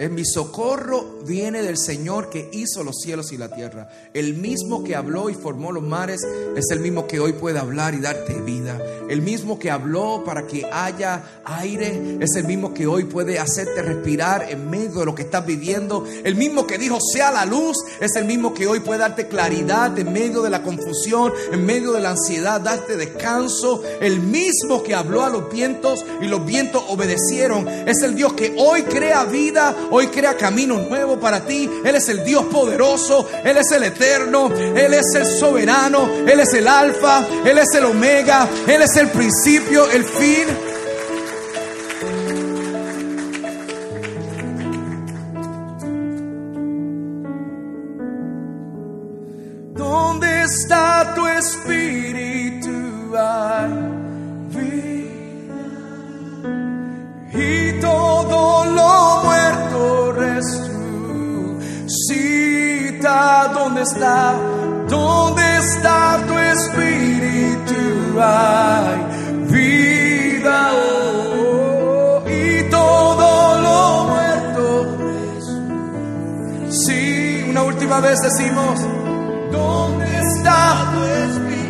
es 0.00 0.10
mi 0.10 0.24
socorro 0.24 1.18
viene 1.26 1.62
del 1.62 1.76
Señor 1.76 2.30
que 2.30 2.48
hizo 2.54 2.82
los 2.82 2.96
cielos 3.02 3.32
y 3.32 3.36
la 3.36 3.50
tierra. 3.50 3.90
El 4.14 4.32
mismo 4.32 4.82
que 4.82 4.96
habló 4.96 5.28
y 5.28 5.34
formó 5.34 5.72
los 5.72 5.82
mares 5.82 6.26
es 6.56 6.70
el 6.70 6.80
mismo 6.80 7.06
que 7.06 7.20
hoy 7.20 7.34
puede 7.34 7.58
hablar 7.58 7.92
y 7.92 8.00
darte 8.00 8.40
vida. 8.40 8.80
El 9.10 9.20
mismo 9.20 9.58
que 9.58 9.70
habló 9.70 10.22
para 10.24 10.46
que 10.46 10.64
haya 10.72 11.22
aire 11.44 12.16
es 12.20 12.34
el 12.36 12.44
mismo 12.44 12.72
que 12.72 12.86
hoy 12.86 13.04
puede 13.04 13.38
hacerte 13.38 13.82
respirar 13.82 14.46
en 14.48 14.70
medio 14.70 15.00
de 15.00 15.04
lo 15.04 15.14
que 15.14 15.22
estás 15.22 15.44
viviendo. 15.44 16.06
El 16.24 16.34
mismo 16.34 16.66
que 16.66 16.78
dijo 16.78 16.98
sea 16.98 17.30
la 17.30 17.44
luz 17.44 17.76
es 18.00 18.16
el 18.16 18.24
mismo 18.24 18.54
que 18.54 18.66
hoy 18.66 18.80
puede 18.80 19.00
darte 19.00 19.28
claridad 19.28 19.98
en 19.98 20.12
medio 20.14 20.40
de 20.40 20.48
la 20.48 20.62
confusión, 20.62 21.30
en 21.52 21.66
medio 21.66 21.92
de 21.92 22.00
la 22.00 22.12
ansiedad, 22.12 22.60
darte 22.60 22.96
descanso. 22.96 23.82
El 24.00 24.20
mismo 24.20 24.82
que 24.82 24.94
habló 24.94 25.24
a 25.24 25.28
los 25.28 25.52
vientos 25.52 26.06
y 26.22 26.26
los 26.26 26.46
vientos 26.46 26.82
obedecieron 26.88 27.68
es 27.68 28.00
el 28.02 28.14
Dios 28.14 28.32
que 28.32 28.54
hoy 28.56 28.84
crea 28.84 29.24
vida, 29.24 29.76
hoy 29.90 30.08
crea 30.08 30.36
camino 30.36 30.78
nuevo 30.78 31.18
para 31.18 31.40
ti. 31.40 31.68
Él 31.84 31.94
es 31.94 32.08
el 32.08 32.24
Dios 32.24 32.44
poderoso, 32.46 33.28
Él 33.44 33.56
es 33.56 33.70
el 33.72 33.84
eterno, 33.84 34.50
Él 34.54 34.94
es 34.94 35.14
el 35.14 35.26
soberano, 35.26 36.08
Él 36.26 36.40
es 36.40 36.52
el 36.54 36.66
alfa, 36.66 37.26
Él 37.44 37.58
es 37.58 37.74
el 37.74 37.84
omega, 37.84 38.48
Él 38.66 38.82
es 38.82 38.96
el 38.96 39.08
principio, 39.10 39.90
el 39.90 40.04
fin. 40.04 40.69
Resucita. 63.00 63.48
¿Dónde 63.52 63.82
está? 63.82 64.34
¿Dónde 64.88 65.58
está 65.58 66.18
tu 66.26 66.38
espíritu? 66.38 68.20
Hay 68.20 68.98
vida 69.50 70.72
y 72.26 72.70
todo 72.70 73.60
lo 73.62 74.04
muerto 74.08 74.96
Sí, 76.70 77.44
una 77.48 77.62
última 77.62 78.00
vez 78.00 78.20
decimos, 78.20 78.80
¿dónde 79.50 80.04
está 80.04 80.92
tu 80.92 81.02
espíritu? 81.04 81.60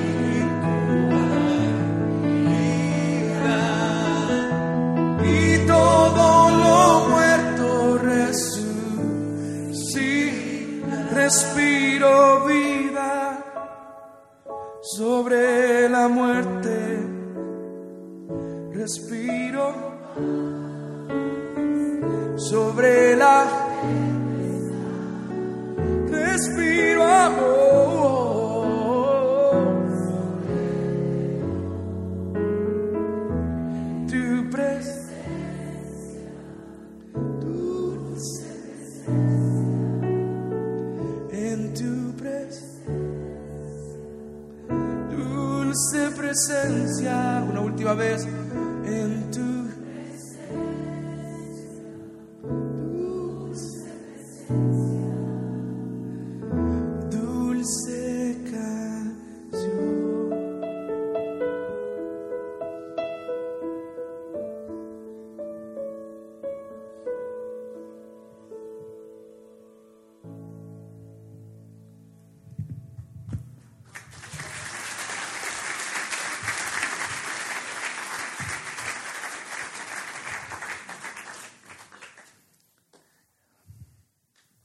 Y 5.25 5.67
todo 5.67 6.51
lo 6.51 7.09
muerto 7.09 7.30
respiro 11.31 12.45
vida 12.45 13.39
sobre 14.83 15.89
la 15.89 16.09
muerte. 16.09 16.77
Respiro 18.73 19.65
sobre 22.37 23.15
la 23.15 23.47
respiro 26.11 27.05
amor 27.05 27.70
presencia 46.31 47.45
una 47.45 47.61
última 47.61 47.93
vez 47.93 48.25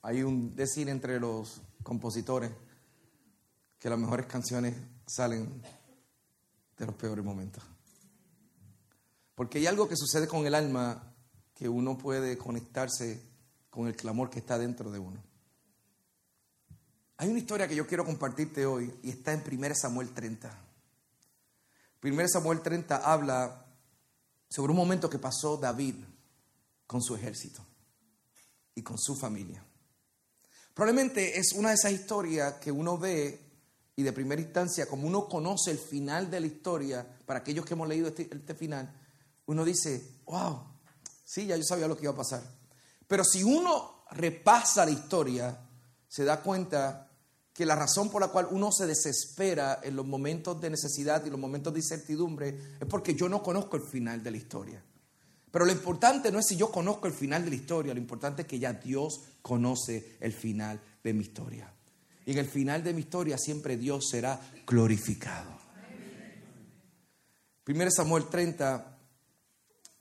Hay 0.05 0.21
un 0.21 0.55
decir 0.55 0.87
entre 0.87 1.19
los 1.19 1.63
compositores 1.81 2.51
que 3.79 3.89
las 3.89 3.97
mejores 3.97 4.27
canciones 4.27 4.75
salen 5.07 5.63
de 6.77 6.85
los 6.85 6.93
peores 6.93 7.25
momentos. 7.25 7.63
Porque 9.33 9.57
hay 9.57 9.65
algo 9.65 9.89
que 9.89 9.97
sucede 9.97 10.27
con 10.27 10.45
el 10.45 10.53
alma 10.53 11.11
que 11.55 11.67
uno 11.67 11.97
puede 11.97 12.37
conectarse 12.37 13.19
con 13.71 13.87
el 13.87 13.95
clamor 13.95 14.29
que 14.29 14.37
está 14.37 14.59
dentro 14.59 14.91
de 14.91 14.99
uno. 14.99 15.19
Hay 17.17 17.27
una 17.27 17.39
historia 17.39 17.67
que 17.67 17.75
yo 17.75 17.87
quiero 17.87 18.05
compartirte 18.05 18.67
hoy 18.67 18.93
y 19.01 19.09
está 19.09 19.33
en 19.33 19.41
1 19.41 19.73
Samuel 19.73 20.13
30. 20.13 20.55
1 22.03 22.27
Samuel 22.27 22.61
30 22.61 22.97
habla 22.97 23.65
sobre 24.49 24.69
un 24.69 24.77
momento 24.77 25.09
que 25.09 25.17
pasó 25.17 25.57
David 25.57 25.95
con 26.85 27.01
su 27.01 27.15
ejército 27.15 27.65
y 28.75 28.83
con 28.83 28.99
su 28.99 29.15
familia. 29.15 29.65
Probablemente 30.75 31.39
es 31.39 31.53
una 31.53 31.69
de 31.69 31.75
esas 31.75 31.93
historias 31.93 32.55
que 32.55 32.69
uno 32.69 32.97
ve 32.97 33.39
y 33.95 34.03
de 34.03 34.11
primera 34.11 34.41
instancia, 34.41 34.85
como 34.87 35.07
uno 35.07 35.29
conoce 35.29 35.71
el 35.71 35.79
final 35.79 36.29
de 36.29 36.41
la 36.41 36.47
historia, 36.47 37.07
para 37.25 37.39
aquellos 37.39 37.65
que 37.65 37.75
hemos 37.75 37.87
leído 37.87 38.09
este, 38.09 38.27
este 38.29 38.53
final, 38.55 38.93
uno 39.45 39.63
dice, 39.63 40.19
wow, 40.25 40.63
sí, 41.23 41.47
ya 41.47 41.55
yo 41.55 41.63
sabía 41.63 41.87
lo 41.87 41.95
que 41.95 42.03
iba 42.03 42.11
a 42.11 42.17
pasar. 42.17 42.43
Pero 43.07 43.23
si 43.23 43.41
uno 43.41 44.03
repasa 44.11 44.83
la 44.83 44.91
historia, 44.91 45.57
se 46.09 46.25
da 46.25 46.41
cuenta 46.41 47.09
que 47.53 47.65
la 47.65 47.77
razón 47.77 48.09
por 48.09 48.19
la 48.21 48.27
cual 48.27 48.49
uno 48.51 48.69
se 48.69 48.85
desespera 48.85 49.79
en 49.81 49.95
los 49.95 50.05
momentos 50.05 50.59
de 50.59 50.71
necesidad 50.71 51.25
y 51.25 51.29
los 51.29 51.39
momentos 51.39 51.71
de 51.71 51.79
incertidumbre 51.79 52.49
es 52.81 52.87
porque 52.89 53.15
yo 53.15 53.29
no 53.29 53.41
conozco 53.41 53.77
el 53.77 53.83
final 53.83 54.21
de 54.21 54.31
la 54.31 54.37
historia. 54.37 54.83
Pero 55.55 55.67
lo 55.67 55.71
importante 55.71 56.33
no 56.33 56.39
es 56.39 56.47
si 56.47 56.57
yo 56.57 56.69
conozco 56.69 57.07
el 57.07 57.13
final 57.13 57.45
de 57.45 57.49
la 57.49 57.55
historia, 57.55 57.93
lo 57.93 57.99
importante 58.01 58.41
es 58.41 58.47
que 58.49 58.59
ya 58.59 58.73
Dios 58.73 59.21
conoce 59.41 60.17
el 60.19 60.33
final 60.33 60.81
de 61.01 61.13
mi 61.13 61.21
historia. 61.21 61.71
Y 62.25 62.33
en 62.33 62.39
el 62.39 62.45
final 62.45 62.83
de 62.83 62.93
mi 62.93 62.99
historia 62.99 63.37
siempre 63.37 63.77
Dios 63.77 64.09
será 64.09 64.37
glorificado. 64.67 65.49
1 67.65 67.89
Samuel 67.89 68.25
30 68.25 68.97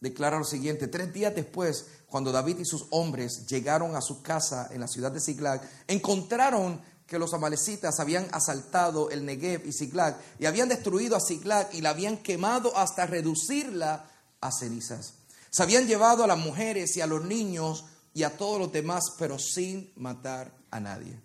declara 0.01 0.41
lo 0.41 0.45
siguiente, 0.45 0.89
tres 0.89 1.13
días 1.13 1.33
después, 1.33 1.87
cuando 2.07 2.33
David 2.33 2.59
y 2.59 2.65
sus 2.65 2.87
hombres 2.91 3.47
llegaron 3.47 3.95
a 3.95 4.01
su 4.01 4.23
casa 4.23 4.71
en 4.73 4.81
la 4.81 4.89
ciudad 4.89 5.13
de 5.13 5.21
Siglag, 5.21 5.63
encontraron 5.87 6.81
que 7.07 7.21
los 7.21 7.33
amalecitas 7.33 8.01
habían 8.01 8.27
asaltado 8.33 9.09
el 9.09 9.25
Negev 9.25 9.65
y 9.69 9.73
Siglag 9.73 10.19
y 10.41 10.47
habían 10.47 10.69
destruido 10.69 11.15
a 11.15 11.21
Siglag 11.21 11.69
y 11.73 11.81
la 11.81 11.91
habían 11.91 12.17
quemado 12.17 12.77
hasta 12.77 13.07
reducirla 13.07 14.11
a 14.41 14.51
cenizas. 14.51 15.15
Se 15.55 15.63
habían 15.63 15.87
llevado 15.87 16.25
a 16.25 16.27
las 16.27 16.37
mujeres 16.37 16.97
y 16.97 17.01
a 17.01 17.07
los 17.07 17.25
niños 17.25 17.85
y 18.13 18.25
a 18.25 18.37
todos 18.37 18.59
los 18.59 18.73
demás, 18.73 19.05
pero 19.17 19.39
sin 19.39 19.93
matar 19.95 20.53
a 20.73 20.81
nadie. 20.81 21.17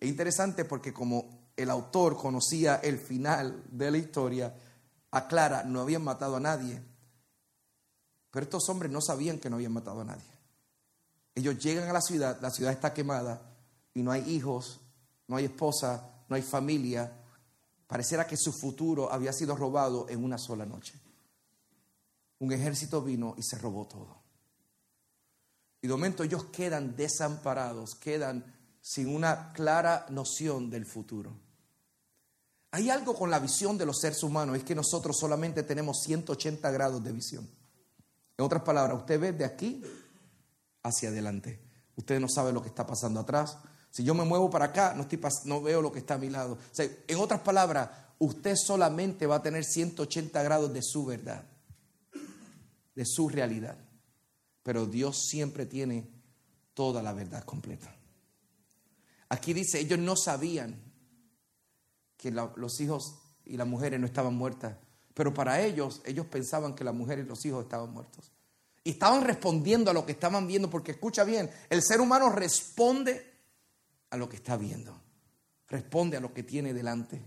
Es 0.00 0.08
interesante 0.08 0.64
porque 0.64 0.94
como 0.94 1.50
el 1.54 1.68
autor 1.68 2.16
conocía 2.16 2.76
el 2.76 2.98
final 2.98 3.62
de 3.70 3.90
la 3.90 3.98
historia, 3.98 4.54
aclara, 5.10 5.64
no 5.64 5.82
habían 5.82 6.02
matado 6.02 6.36
a 6.36 6.40
nadie. 6.40 6.80
Pero 8.30 8.44
estos 8.44 8.66
hombres 8.70 8.90
no 8.90 9.02
sabían 9.02 9.38
que 9.38 9.50
no 9.50 9.56
habían 9.56 9.74
matado 9.74 10.00
a 10.00 10.04
nadie. 10.04 10.32
Ellos 11.34 11.58
llegan 11.58 11.86
a 11.86 11.92
la 11.92 12.00
ciudad, 12.00 12.40
la 12.40 12.50
ciudad 12.50 12.72
está 12.72 12.94
quemada 12.94 13.42
y 13.92 14.02
no 14.02 14.12
hay 14.12 14.22
hijos, 14.30 14.80
no 15.28 15.36
hay 15.36 15.44
esposa, 15.44 16.10
no 16.30 16.36
hay 16.36 16.42
familia. 16.42 17.12
Pareciera 17.86 18.26
que 18.26 18.38
su 18.38 18.50
futuro 18.50 19.12
había 19.12 19.34
sido 19.34 19.54
robado 19.54 20.08
en 20.08 20.24
una 20.24 20.38
sola 20.38 20.64
noche. 20.64 21.03
Un 22.38 22.52
ejército 22.52 23.02
vino 23.02 23.34
y 23.38 23.42
se 23.42 23.58
robó 23.58 23.86
todo. 23.86 24.22
Y 25.80 25.86
de 25.86 25.92
momento 25.92 26.22
ellos 26.22 26.44
quedan 26.44 26.96
desamparados, 26.96 27.94
quedan 27.94 28.44
sin 28.80 29.14
una 29.14 29.52
clara 29.52 30.06
noción 30.10 30.70
del 30.70 30.86
futuro. 30.86 31.32
Hay 32.70 32.90
algo 32.90 33.14
con 33.14 33.30
la 33.30 33.38
visión 33.38 33.78
de 33.78 33.86
los 33.86 34.00
seres 34.00 34.22
humanos, 34.22 34.56
es 34.56 34.64
que 34.64 34.74
nosotros 34.74 35.16
solamente 35.16 35.62
tenemos 35.62 36.02
180 36.02 36.70
grados 36.70 37.04
de 37.04 37.12
visión. 37.12 37.48
En 38.36 38.44
otras 38.44 38.62
palabras, 38.62 38.98
usted 38.98 39.20
ve 39.20 39.32
de 39.32 39.44
aquí 39.44 39.82
hacia 40.82 41.10
adelante. 41.10 41.60
Usted 41.96 42.18
no 42.18 42.28
sabe 42.28 42.52
lo 42.52 42.62
que 42.62 42.68
está 42.68 42.86
pasando 42.86 43.20
atrás. 43.20 43.58
Si 43.90 44.02
yo 44.02 44.12
me 44.14 44.24
muevo 44.24 44.50
para 44.50 44.66
acá, 44.66 44.92
no, 44.94 45.02
estoy 45.02 45.20
no 45.44 45.62
veo 45.62 45.80
lo 45.80 45.92
que 45.92 46.00
está 46.00 46.14
a 46.14 46.18
mi 46.18 46.30
lado. 46.30 46.58
En 46.76 47.18
otras 47.18 47.40
palabras, 47.40 47.90
usted 48.18 48.56
solamente 48.56 49.26
va 49.26 49.36
a 49.36 49.42
tener 49.42 49.64
180 49.64 50.42
grados 50.42 50.72
de 50.72 50.82
su 50.82 51.04
verdad, 51.04 51.44
de 52.94 53.04
su 53.04 53.28
realidad. 53.28 53.76
Pero 54.62 54.86
Dios 54.86 55.26
siempre 55.28 55.66
tiene 55.66 56.08
toda 56.74 57.02
la 57.02 57.12
verdad 57.12 57.44
completa. 57.44 57.94
Aquí 59.28 59.52
dice, 59.52 59.80
ellos 59.80 59.98
no 59.98 60.16
sabían 60.16 60.80
que 62.16 62.30
los 62.30 62.80
hijos 62.80 63.16
y 63.44 63.56
las 63.56 63.66
mujeres 63.66 64.00
no 64.00 64.06
estaban 64.06 64.34
muertas, 64.34 64.76
pero 65.12 65.32
para 65.32 65.60
ellos, 65.62 66.02
ellos 66.04 66.26
pensaban 66.26 66.74
que 66.74 66.84
las 66.84 66.94
mujeres 66.94 67.24
y 67.24 67.28
los 67.28 67.44
hijos 67.44 67.64
estaban 67.64 67.92
muertos. 67.92 68.32
Y 68.82 68.90
estaban 68.90 69.24
respondiendo 69.24 69.90
a 69.90 69.94
lo 69.94 70.04
que 70.04 70.12
estaban 70.12 70.46
viendo, 70.46 70.68
porque 70.68 70.92
escucha 70.92 71.24
bien, 71.24 71.50
el 71.70 71.82
ser 71.82 72.00
humano 72.00 72.28
responde 72.28 73.32
a 74.10 74.16
lo 74.16 74.28
que 74.28 74.36
está 74.36 74.56
viendo, 74.56 74.94
responde 75.68 76.16
a 76.16 76.20
lo 76.20 76.34
que 76.34 76.42
tiene 76.42 76.74
delante. 76.74 77.22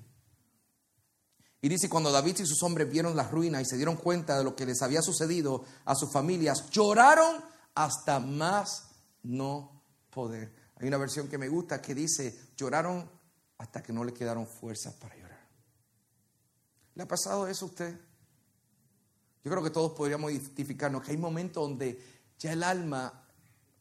Y 1.67 1.69
dice, 1.69 1.89
cuando 1.89 2.13
David 2.13 2.37
y 2.39 2.45
sus 2.45 2.63
hombres 2.63 2.89
vieron 2.89 3.13
las 3.17 3.29
ruinas 3.29 3.61
y 3.61 3.65
se 3.65 3.75
dieron 3.75 3.97
cuenta 3.97 4.37
de 4.37 4.45
lo 4.45 4.55
que 4.55 4.65
les 4.65 4.81
había 4.81 5.01
sucedido 5.01 5.65
a 5.83 5.95
sus 5.95 6.09
familias, 6.13 6.69
lloraron 6.69 7.43
hasta 7.75 8.21
más 8.21 8.87
no 9.23 9.83
poder. 10.09 10.53
Hay 10.77 10.87
una 10.87 10.95
versión 10.95 11.27
que 11.27 11.37
me 11.37 11.49
gusta 11.49 11.81
que 11.81 11.93
dice, 11.93 12.53
lloraron 12.55 13.11
hasta 13.57 13.83
que 13.83 13.91
no 13.91 14.05
le 14.05 14.13
quedaron 14.13 14.47
fuerzas 14.47 14.93
para 14.93 15.17
llorar. 15.17 15.45
¿Le 16.95 17.03
ha 17.03 17.05
pasado 17.09 17.49
eso 17.49 17.65
a 17.65 17.67
usted? 17.67 17.99
Yo 19.43 19.51
creo 19.51 19.61
que 19.61 19.69
todos 19.69 19.91
podríamos 19.91 20.31
identificarnos 20.31 21.03
que 21.03 21.11
hay 21.11 21.17
momentos 21.17 21.67
donde 21.67 22.01
ya 22.39 22.53
el 22.53 22.63
alma 22.63 23.25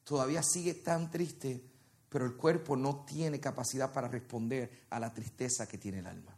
todavía 0.03 0.43
sigue 0.43 0.75
tan 0.75 1.09
triste, 1.09 1.65
pero 2.09 2.25
el 2.25 2.35
cuerpo 2.35 2.75
no 2.75 3.05
tiene 3.05 3.39
capacidad 3.39 3.93
para 3.93 4.09
responder 4.09 4.87
a 4.91 4.99
la 4.99 5.15
tristeza 5.15 5.69
que 5.69 5.79
tiene 5.79 6.01
el 6.01 6.09
alma. 6.09 6.36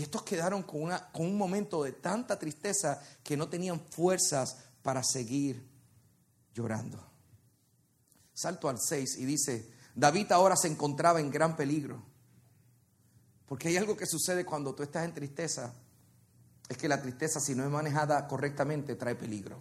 Y 0.00 0.02
estos 0.02 0.22
quedaron 0.22 0.62
con, 0.62 0.84
una, 0.84 1.12
con 1.12 1.26
un 1.26 1.36
momento 1.36 1.84
de 1.84 1.92
tanta 1.92 2.38
tristeza 2.38 3.02
que 3.22 3.36
no 3.36 3.50
tenían 3.50 3.78
fuerzas 3.78 4.56
para 4.82 5.04
seguir 5.04 5.62
llorando. 6.54 7.06
Salto 8.32 8.70
al 8.70 8.78
6 8.80 9.18
y 9.18 9.26
dice, 9.26 9.70
David 9.94 10.32
ahora 10.32 10.56
se 10.56 10.68
encontraba 10.68 11.20
en 11.20 11.30
gran 11.30 11.54
peligro. 11.54 12.02
Porque 13.44 13.68
hay 13.68 13.76
algo 13.76 13.94
que 13.94 14.06
sucede 14.06 14.46
cuando 14.46 14.74
tú 14.74 14.82
estás 14.82 15.04
en 15.04 15.12
tristeza, 15.12 15.74
es 16.66 16.78
que 16.78 16.88
la 16.88 17.02
tristeza 17.02 17.38
si 17.38 17.54
no 17.54 17.62
es 17.62 17.70
manejada 17.70 18.26
correctamente 18.26 18.94
trae 18.94 19.16
peligro. 19.16 19.58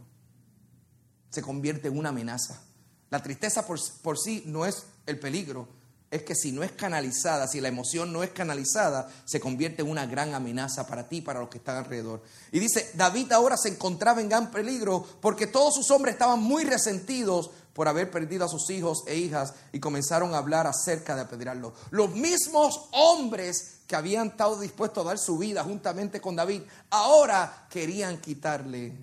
Se 1.31 1.41
convierte 1.41 1.89
en 1.89 1.97
una 1.97 2.09
amenaza. 2.09 2.61
La 3.09 3.21
tristeza 3.21 3.67
por, 3.67 3.77
por 4.01 4.17
sí 4.17 4.43
no 4.45 4.65
es 4.65 4.85
el 5.05 5.19
peligro, 5.19 5.67
es 6.11 6.23
que 6.23 6.35
si 6.35 6.51
no 6.51 6.63
es 6.63 6.71
canalizada, 6.71 7.47
si 7.47 7.61
la 7.61 7.67
emoción 7.67 8.11
no 8.11 8.23
es 8.23 8.31
canalizada, 8.31 9.09
se 9.25 9.39
convierte 9.39 9.83
en 9.83 9.89
una 9.89 10.07
gran 10.07 10.33
amenaza 10.33 10.87
para 10.87 11.07
ti 11.07 11.21
para 11.21 11.39
los 11.39 11.49
que 11.49 11.59
están 11.59 11.77
alrededor. 11.77 12.23
Y 12.51 12.59
dice, 12.59 12.89
David 12.95 13.31
ahora 13.31 13.57
se 13.57 13.69
encontraba 13.69 14.19
en 14.19 14.29
gran 14.29 14.49
peligro 14.49 15.05
porque 15.21 15.45
todos 15.45 15.75
sus 15.75 15.91
hombres 15.91 16.13
estaban 16.13 16.41
muy 16.41 16.63
resentidos 16.63 17.51
por 17.73 17.87
haber 17.87 18.09
perdido 18.09 18.45
a 18.45 18.49
sus 18.49 18.69
hijos 18.71 19.03
e 19.05 19.17
hijas 19.17 19.53
y 19.71 19.79
comenzaron 19.79 20.33
a 20.33 20.39
hablar 20.39 20.65
acerca 20.65 21.15
de 21.15 21.21
apedrearlo. 21.21 21.73
Los 21.91 22.15
mismos 22.15 22.89
hombres 22.91 23.81
que 23.85 23.95
habían 23.95 24.27
estado 24.27 24.59
dispuestos 24.59 25.05
a 25.05 25.09
dar 25.09 25.19
su 25.19 25.37
vida 25.37 25.63
juntamente 25.63 26.19
con 26.19 26.35
David, 26.35 26.63
ahora 26.89 27.67
querían 27.69 28.19
quitarle 28.19 28.93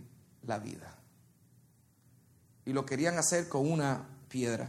la 0.45 0.59
vida. 0.59 0.93
Y 2.65 2.73
lo 2.73 2.85
querían 2.85 3.17
hacer 3.17 3.49
con 3.49 3.71
una 3.71 4.05
piedra. 4.29 4.69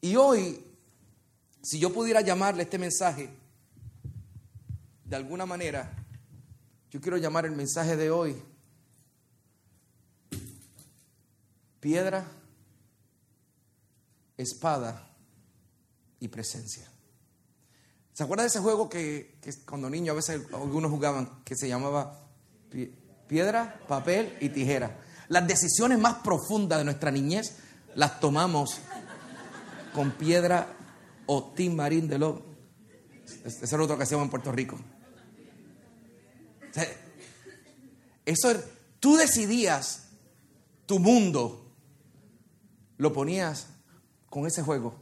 Y 0.00 0.16
hoy 0.16 0.73
si 1.64 1.78
yo 1.78 1.92
pudiera 1.92 2.20
llamarle 2.20 2.64
este 2.64 2.78
mensaje, 2.78 3.30
de 5.02 5.16
alguna 5.16 5.46
manera, 5.46 5.90
yo 6.90 7.00
quiero 7.00 7.16
llamar 7.16 7.46
el 7.46 7.52
mensaje 7.52 7.96
de 7.96 8.10
hoy 8.10 8.36
piedra, 11.80 12.26
espada 14.36 15.10
y 16.20 16.28
presencia. 16.28 16.86
¿Se 18.12 18.22
acuerdan 18.22 18.44
de 18.44 18.48
ese 18.48 18.60
juego 18.60 18.90
que, 18.90 19.38
cuando 19.66 19.88
niño 19.88 20.12
a 20.12 20.16
veces 20.16 20.42
algunos 20.52 20.90
jugaban 20.90 21.42
que 21.44 21.56
se 21.56 21.66
llamaba 21.66 22.26
piedra, 23.26 23.80
papel 23.88 24.36
y 24.40 24.50
tijera? 24.50 24.98
Las 25.28 25.46
decisiones 25.46 25.98
más 25.98 26.16
profundas 26.16 26.78
de 26.78 26.84
nuestra 26.84 27.10
niñez 27.10 27.56
las 27.94 28.20
tomamos 28.20 28.80
con 29.94 30.10
piedra, 30.12 30.68
o 31.26 31.52
Tim 31.54 31.74
Marín 31.74 32.08
de 32.08 32.18
lo. 32.18 32.42
Esa 33.44 33.76
era 33.76 33.84
otra 33.84 33.96
ocasión 33.96 34.22
en 34.22 34.30
Puerto 34.30 34.52
Rico. 34.52 34.78
Eso 38.24 38.50
era, 38.50 38.60
tú 39.00 39.16
decidías 39.16 40.04
tu 40.86 40.98
mundo, 40.98 41.70
lo 42.96 43.12
ponías 43.12 43.66
con 44.30 44.46
ese 44.46 44.62
juego. 44.62 44.94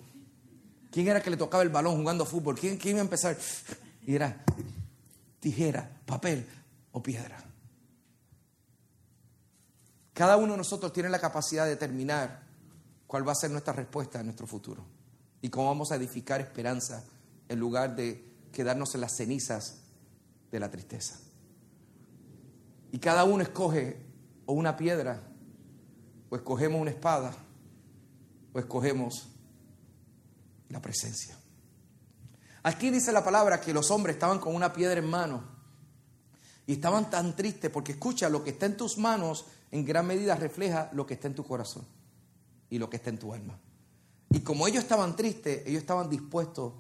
¿Quién 0.91 1.09
era 1.09 1.23
que 1.23 1.31
le 1.31 1.37
tocaba 1.37 1.63
el 1.63 1.71
balón 1.71 1.97
jugando 1.97 2.27
fútbol? 2.27 2.59
¿Quién, 2.59 2.77
quién 2.77 2.97
iba 2.97 3.03
a 3.03 3.05
empezar? 3.05 3.37
Y 4.07 4.15
era 4.15 4.45
tijera, 5.41 5.89
papel 6.05 6.47
o 6.91 7.03
piedra. 7.03 7.43
Cada 10.13 10.37
uno 10.37 10.53
de 10.53 10.59
nosotros 10.59 10.93
tiene 10.93 11.09
la 11.09 11.21
capacidad 11.21 11.65
de 11.65 11.71
determinar 11.71 12.43
cuál 13.07 13.27
va 13.27 13.33
a 13.33 13.37
ser 13.37 13.51
nuestra 13.51 13.73
respuesta 13.73 14.21
en 14.21 14.27
nuestro 14.27 14.47
futuro 14.47 14.85
y 15.43 15.51
cómo 15.51 15.67
vamos 15.67 15.93
a 15.93 15.97
edificar 15.97 16.41
esperanza 16.41 17.05
en 17.49 17.59
lugar 17.59 17.97
de 17.97 18.25
quedarnos 18.53 18.95
en 18.95 19.03
las 19.03 19.17
cenizas 19.17 19.83
de 20.51 20.61
la 20.61 20.71
tristeza. 20.71 21.19
Y 22.93 22.99
cada 22.99 23.25
uno 23.25 23.43
escoge 23.43 23.97
o 24.47 24.53
una 24.53 24.77
piedra, 24.77 25.21
o 26.31 26.37
escogemos 26.37 26.81
una 26.81 26.91
espada, 26.91 27.35
o 28.53 28.59
escogemos 28.59 29.29
la 30.69 30.81
presencia. 30.81 31.37
Aquí 32.63 32.91
dice 32.91 33.11
la 33.11 33.25
palabra 33.25 33.61
que 33.61 33.75
los 33.75 33.91
hombres 33.91 34.15
estaban 34.15 34.39
con 34.39 34.55
una 34.55 34.73
piedra 34.73 35.01
en 35.01 35.11
mano 35.11 35.43
y 36.67 36.75
estaban 36.75 37.11
tan 37.11 37.35
tristes 37.35 37.71
porque 37.71 37.93
escucha, 37.93 38.29
lo 38.29 38.45
que 38.45 38.51
está 38.51 38.67
en 38.67 38.77
tus 38.77 38.97
manos 38.99 39.47
en 39.73 39.85
gran 39.85 40.07
medida 40.07 40.37
refleja 40.37 40.89
lo 40.93 41.05
que 41.05 41.15
está 41.15 41.27
en 41.27 41.35
tu 41.35 41.45
corazón 41.45 41.85
y 42.71 42.79
lo 42.79 42.89
que 42.89 42.99
está 42.99 43.11
en 43.11 43.19
tu 43.19 43.35
alma. 43.35 43.59
Y 44.33 44.41
como 44.41 44.67
ellos 44.67 44.83
estaban 44.83 45.15
tristes, 45.15 45.67
ellos 45.67 45.81
estaban 45.81 46.09
dispuestos 46.09 46.73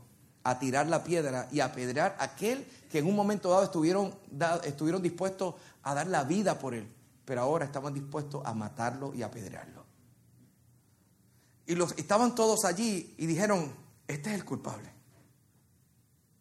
a 0.44 0.58
tirar 0.58 0.86
la 0.88 1.04
piedra 1.04 1.48
y 1.52 1.60
a 1.60 1.66
apedrear 1.66 2.16
a 2.18 2.24
aquel 2.24 2.66
que 2.90 2.98
en 2.98 3.06
un 3.06 3.14
momento 3.14 3.50
dado 3.50 3.62
estuvieron, 3.64 5.02
dispuestos 5.02 5.54
a 5.82 5.94
dar 5.94 6.06
la 6.06 6.24
vida 6.24 6.58
por 6.58 6.74
él, 6.74 6.88
pero 7.24 7.42
ahora 7.42 7.64
estaban 7.64 7.94
dispuestos 7.94 8.42
a 8.44 8.54
matarlo 8.54 9.14
y 9.14 9.22
a 9.22 9.26
apedrearlo. 9.26 9.84
Y 11.66 11.74
los, 11.74 11.92
estaban 11.96 12.34
todos 12.34 12.64
allí 12.64 13.14
y 13.18 13.26
dijeron, 13.26 13.72
este 14.08 14.30
es 14.30 14.34
el 14.34 14.44
culpable. 14.44 14.90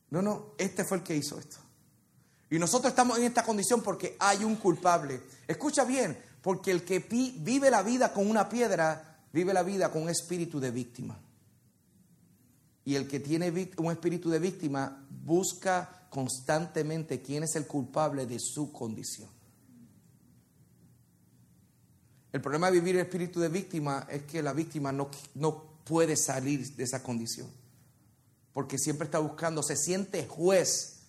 No, 0.10 0.22
no, 0.22 0.48
este 0.58 0.84
fue 0.84 0.98
el 0.98 1.04
que 1.04 1.16
hizo 1.16 1.40
esto. 1.40 1.58
Y 2.50 2.60
nosotros 2.60 2.92
estamos 2.92 3.18
en 3.18 3.26
esta 3.26 3.44
condición 3.44 3.82
porque 3.82 4.18
hay 4.20 4.44
un 4.44 4.56
culpable. 4.58 5.22
Escucha 5.48 5.86
bien, 5.86 6.18
porque 6.42 6.72
el 6.72 6.84
que 6.84 7.00
vive 7.00 7.70
la 7.70 7.82
vida 7.82 8.12
con 8.12 8.30
una 8.30 8.50
piedra 8.50 9.11
vive 9.34 9.54
la 9.54 9.64
vida 9.64 9.92
con 9.92 10.04
un 10.04 10.10
espíritu 10.10 10.60
de 10.60 10.72
víctima. 10.72 11.20
Y 12.84 12.96
el 12.96 13.08
que 13.08 13.20
tiene 13.20 13.72
un 13.78 13.92
espíritu 13.92 14.30
de 14.30 14.40
víctima 14.40 15.06
busca 15.10 16.08
constantemente 16.10 17.22
quién 17.22 17.44
es 17.44 17.56
el 17.56 17.68
culpable 17.68 18.26
de 18.26 18.40
su 18.40 18.72
condición. 18.72 19.30
El 22.32 22.42
problema 22.42 22.68
de 22.68 22.80
vivir 22.80 22.96
el 22.96 23.02
espíritu 23.02 23.40
de 23.40 23.50
víctima 23.50 24.08
es 24.10 24.24
que 24.24 24.42
la 24.42 24.54
víctima 24.54 24.92
no, 24.92 25.10
no 25.36 25.64
puede 25.84 26.16
salir 26.16 26.76
de 26.76 26.84
esa 26.84 27.04
condición. 27.04 27.50
Porque 28.54 28.78
siempre 28.78 29.06
está 29.06 29.20
buscando, 29.20 29.62
se 29.64 29.76
siente 29.76 30.28
juez 30.28 31.02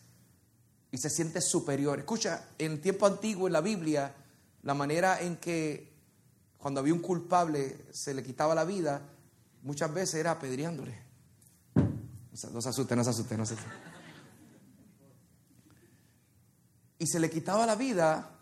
y 0.90 0.98
se 0.98 1.10
siente 1.10 1.40
superior. 1.40 1.98
Escucha, 1.98 2.48
en 2.58 2.72
el 2.72 2.80
tiempo 2.80 3.06
antiguo 3.06 3.46
en 3.46 3.52
la 3.52 3.60
Biblia, 3.60 4.14
la 4.62 4.74
manera 4.74 5.20
en 5.20 5.36
que 5.36 5.91
cuando 6.62 6.78
había 6.78 6.94
un 6.94 7.00
culpable, 7.00 7.86
se 7.90 8.14
le 8.14 8.22
quitaba 8.22 8.54
la 8.54 8.64
vida, 8.64 9.02
muchas 9.64 9.92
veces 9.92 10.14
era 10.14 10.30
apedreándole. 10.30 10.96
No 11.74 12.62
se 12.62 12.68
asuste, 12.68 12.94
no 12.94 13.02
se 13.02 13.10
asuste, 13.10 13.36
no 13.36 13.44
se 13.44 13.54
asuste. 13.54 13.72
Y 17.00 17.06
se 17.08 17.18
le 17.18 17.28
quitaba 17.28 17.66
la 17.66 17.74
vida 17.74 18.38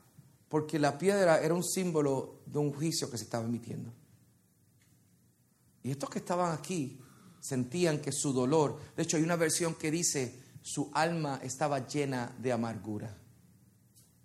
porque 0.51 0.79
la 0.79 0.99
piedra 0.99 1.41
era 1.41 1.55
un 1.55 1.65
símbolo 1.65 2.43
de 2.45 2.59
un 2.59 2.75
juicio 2.75 3.11
que 3.11 3.17
se 3.17 3.25
estaba 3.25 3.47
emitiendo. 3.47 3.91
Y 5.83 5.91
estos 5.91 6.11
que 6.11 6.19
estaban 6.19 6.53
aquí 6.53 7.01
sentían 7.41 8.03
que 8.03 8.13
su 8.13 8.35
dolor, 8.35 8.79
de 8.99 9.03
hecho 9.03 9.17
hay 9.17 9.23
una 9.23 9.37
versión 9.37 9.77
que 9.77 9.91
dice, 9.91 10.43
su 10.61 10.91
alma 10.93 11.41
estaba 11.43 11.87
llena 11.87 12.37
de 12.39 12.53
amargura. 12.53 13.17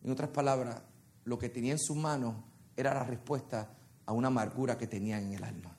En 0.04 0.12
otras 0.12 0.32
palabras, 0.32 0.82
lo 1.24 1.40
que 1.40 1.48
tenía 1.48 1.72
en 1.72 1.80
su 1.80 1.96
mano 1.96 2.44
era 2.76 2.94
la 2.94 3.06
respuesta 3.06 3.72
a 4.06 4.14
una 4.14 4.28
amargura 4.28 4.78
que 4.78 4.88
tenían 4.88 5.24
en 5.24 5.34
el 5.34 5.44
alma. 5.44 5.76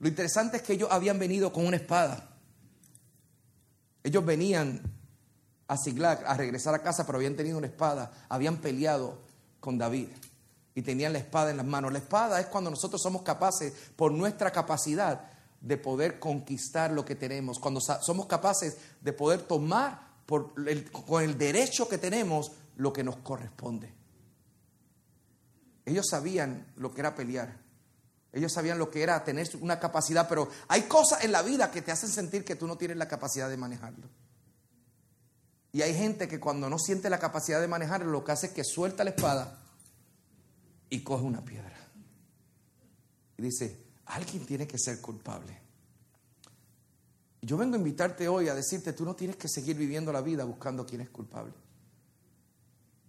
Lo 0.00 0.08
interesante 0.08 0.58
es 0.58 0.62
que 0.62 0.74
ellos 0.74 0.88
habían 0.90 1.18
venido 1.18 1.52
con 1.52 1.66
una 1.66 1.76
espada. 1.76 2.28
Ellos 4.04 4.24
venían 4.24 4.80
a 5.66 5.76
Siglac 5.76 6.24
a 6.24 6.34
regresar 6.34 6.74
a 6.74 6.82
casa, 6.82 7.04
pero 7.04 7.18
habían 7.18 7.36
tenido 7.36 7.58
una 7.58 7.66
espada, 7.66 8.12
habían 8.28 8.58
peleado 8.58 9.18
con 9.60 9.76
David 9.76 10.08
y 10.74 10.82
tenían 10.82 11.12
la 11.12 11.18
espada 11.18 11.50
en 11.50 11.56
las 11.56 11.66
manos. 11.66 11.92
La 11.92 11.98
espada 11.98 12.40
es 12.40 12.46
cuando 12.46 12.70
nosotros 12.70 13.02
somos 13.02 13.22
capaces, 13.22 13.72
por 13.96 14.12
nuestra 14.12 14.52
capacidad, 14.52 15.30
de 15.60 15.76
poder 15.76 16.20
conquistar 16.20 16.92
lo 16.92 17.04
que 17.04 17.16
tenemos, 17.16 17.58
cuando 17.58 17.80
somos 17.80 18.26
capaces 18.26 18.76
de 19.00 19.12
poder 19.12 19.42
tomar 19.42 20.06
con 20.24 21.22
el 21.22 21.36
derecho 21.36 21.88
que 21.88 21.98
tenemos 21.98 22.52
lo 22.76 22.92
que 22.92 23.02
nos 23.02 23.16
corresponde. 23.16 23.97
Ellos 25.88 26.06
sabían 26.10 26.66
lo 26.76 26.92
que 26.92 27.00
era 27.00 27.14
pelear. 27.14 27.56
Ellos 28.30 28.52
sabían 28.52 28.78
lo 28.78 28.90
que 28.90 29.02
era 29.02 29.24
tener 29.24 29.48
una 29.62 29.80
capacidad, 29.80 30.28
pero 30.28 30.50
hay 30.68 30.82
cosas 30.82 31.24
en 31.24 31.32
la 31.32 31.40
vida 31.40 31.70
que 31.70 31.80
te 31.80 31.90
hacen 31.90 32.10
sentir 32.10 32.44
que 32.44 32.56
tú 32.56 32.66
no 32.66 32.76
tienes 32.76 32.98
la 32.98 33.08
capacidad 33.08 33.48
de 33.48 33.56
manejarlo. 33.56 34.06
Y 35.72 35.80
hay 35.80 35.94
gente 35.94 36.28
que 36.28 36.38
cuando 36.38 36.68
no 36.68 36.78
siente 36.78 37.08
la 37.08 37.18
capacidad 37.18 37.58
de 37.58 37.68
manejarlo, 37.68 38.10
lo 38.10 38.22
que 38.22 38.32
hace 38.32 38.48
es 38.48 38.52
que 38.52 38.64
suelta 38.64 39.02
la 39.02 39.10
espada 39.10 39.58
y 40.90 41.02
coge 41.02 41.24
una 41.24 41.42
piedra. 41.42 41.74
Y 43.38 43.42
dice, 43.42 43.86
alguien 44.04 44.44
tiene 44.44 44.66
que 44.66 44.78
ser 44.78 45.00
culpable. 45.00 45.58
Yo 47.40 47.56
vengo 47.56 47.76
a 47.76 47.78
invitarte 47.78 48.28
hoy 48.28 48.48
a 48.48 48.54
decirte, 48.54 48.92
tú 48.92 49.06
no 49.06 49.16
tienes 49.16 49.36
que 49.36 49.48
seguir 49.48 49.76
viviendo 49.76 50.12
la 50.12 50.20
vida 50.20 50.44
buscando 50.44 50.84
quién 50.84 51.00
es 51.00 51.08
culpable. 51.08 51.54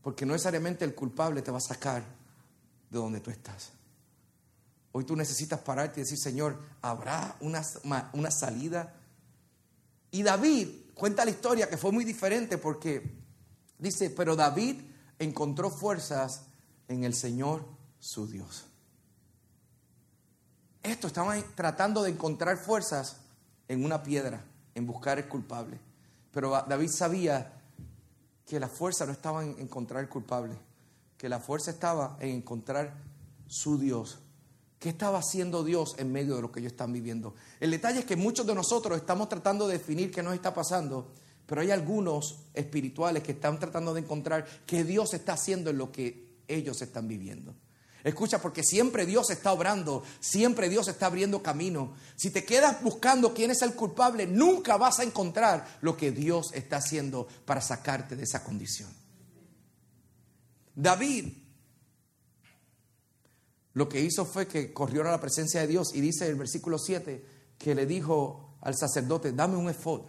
Porque 0.01 0.25
no 0.25 0.31
necesariamente 0.31 0.85
el 0.85 0.95
culpable 0.95 1.41
te 1.41 1.51
va 1.51 1.57
a 1.57 1.61
sacar 1.61 2.18
de 2.89 2.97
donde 2.97 3.19
tú 3.19 3.31
estás. 3.31 3.71
Hoy 4.91 5.03
tú 5.03 5.15
necesitas 5.15 5.59
pararte 5.59 5.99
y 5.99 6.03
decir, 6.03 6.17
Señor, 6.17 6.59
¿habrá 6.81 7.35
una, 7.41 7.63
una 8.13 8.31
salida? 8.31 8.95
Y 10.11 10.23
David 10.23 10.67
cuenta 10.95 11.25
la 11.25 11.31
historia 11.31 11.69
que 11.69 11.77
fue 11.77 11.91
muy 11.91 12.03
diferente 12.03 12.57
porque 12.57 13.19
dice, 13.77 14.09
pero 14.09 14.35
David 14.35 14.81
encontró 15.19 15.69
fuerzas 15.69 16.43
en 16.87 17.03
el 17.03 17.13
Señor 17.13 17.65
su 17.99 18.27
Dios. 18.27 18.65
Esto 20.81 21.07
estaban 21.07 21.43
tratando 21.55 22.03
de 22.03 22.11
encontrar 22.11 22.57
fuerzas 22.57 23.17
en 23.67 23.85
una 23.85 24.01
piedra, 24.01 24.43
en 24.73 24.87
buscar 24.87 25.19
el 25.19 25.27
culpable. 25.27 25.79
Pero 26.31 26.51
David 26.67 26.89
sabía 26.89 27.53
que 28.45 28.59
la 28.59 28.67
fuerza 28.67 29.05
no 29.05 29.11
estaba 29.11 29.43
en 29.43 29.55
encontrar 29.59 30.01
el 30.01 30.09
culpable, 30.09 30.57
que 31.19 31.29
la 31.29 31.41
fuerza 31.41 31.71
estaba 31.71 32.17
en 32.21 32.29
encontrar 32.29 32.95
su 33.45 33.77
Dios. 33.77 34.19
¿Qué 34.79 34.87
estaba 34.87 35.19
haciendo 35.19 35.65
Dios 35.65 35.95
en 35.97 36.13
medio 36.13 36.37
de 36.37 36.41
lo 36.41 36.49
que 36.49 36.61
ellos 36.61 36.71
están 36.71 36.93
viviendo? 36.93 37.35
El 37.59 37.71
detalle 37.71 37.99
es 37.99 38.05
que 38.05 38.15
muchos 38.15 38.47
de 38.47 38.55
nosotros 38.55 38.97
estamos 38.97 39.27
tratando 39.27 39.67
de 39.67 39.77
definir 39.77 40.11
qué 40.11 40.23
nos 40.23 40.33
está 40.33 40.53
pasando, 40.53 41.11
pero 41.45 41.59
hay 41.59 41.71
algunos 41.71 42.45
espirituales 42.53 43.21
que 43.21 43.33
están 43.33 43.59
tratando 43.59 43.93
de 43.93 43.99
encontrar 43.99 44.47
qué 44.65 44.85
Dios 44.85 45.13
está 45.13 45.33
haciendo 45.33 45.69
en 45.71 45.77
lo 45.77 45.91
que 45.91 46.37
ellos 46.47 46.81
están 46.81 47.09
viviendo. 47.09 47.53
Escucha, 48.01 48.41
porque 48.41 48.63
siempre 48.63 49.05
Dios 49.05 49.29
está 49.29 49.51
obrando, 49.51 50.03
siempre 50.21 50.69
Dios 50.69 50.87
está 50.87 51.07
abriendo 51.07 51.43
camino. 51.43 51.95
Si 52.15 52.29
te 52.31 52.45
quedas 52.45 52.81
buscando 52.81 53.33
quién 53.33 53.51
es 53.51 53.61
el 53.61 53.73
culpable, 53.73 54.25
nunca 54.25 54.77
vas 54.77 54.99
a 54.99 55.03
encontrar 55.03 55.79
lo 55.81 55.97
que 55.97 56.11
Dios 56.11 56.53
está 56.53 56.77
haciendo 56.77 57.27
para 57.43 57.59
sacarte 57.59 58.15
de 58.15 58.23
esa 58.23 58.41
condición. 58.41 58.98
David 60.81 61.33
lo 63.73 63.87
que 63.87 64.01
hizo 64.01 64.25
fue 64.25 64.47
que 64.47 64.73
corrió 64.73 65.01
a 65.01 65.11
la 65.11 65.19
presencia 65.21 65.61
de 65.61 65.67
Dios 65.67 65.93
y 65.93 66.01
dice 66.01 66.27
el 66.27 66.35
versículo 66.35 66.77
7 66.77 67.25
que 67.57 67.75
le 67.75 67.85
dijo 67.85 68.55
al 68.61 68.75
sacerdote, 68.75 69.31
dame 69.31 69.57
un 69.57 69.69
efod. 69.69 70.01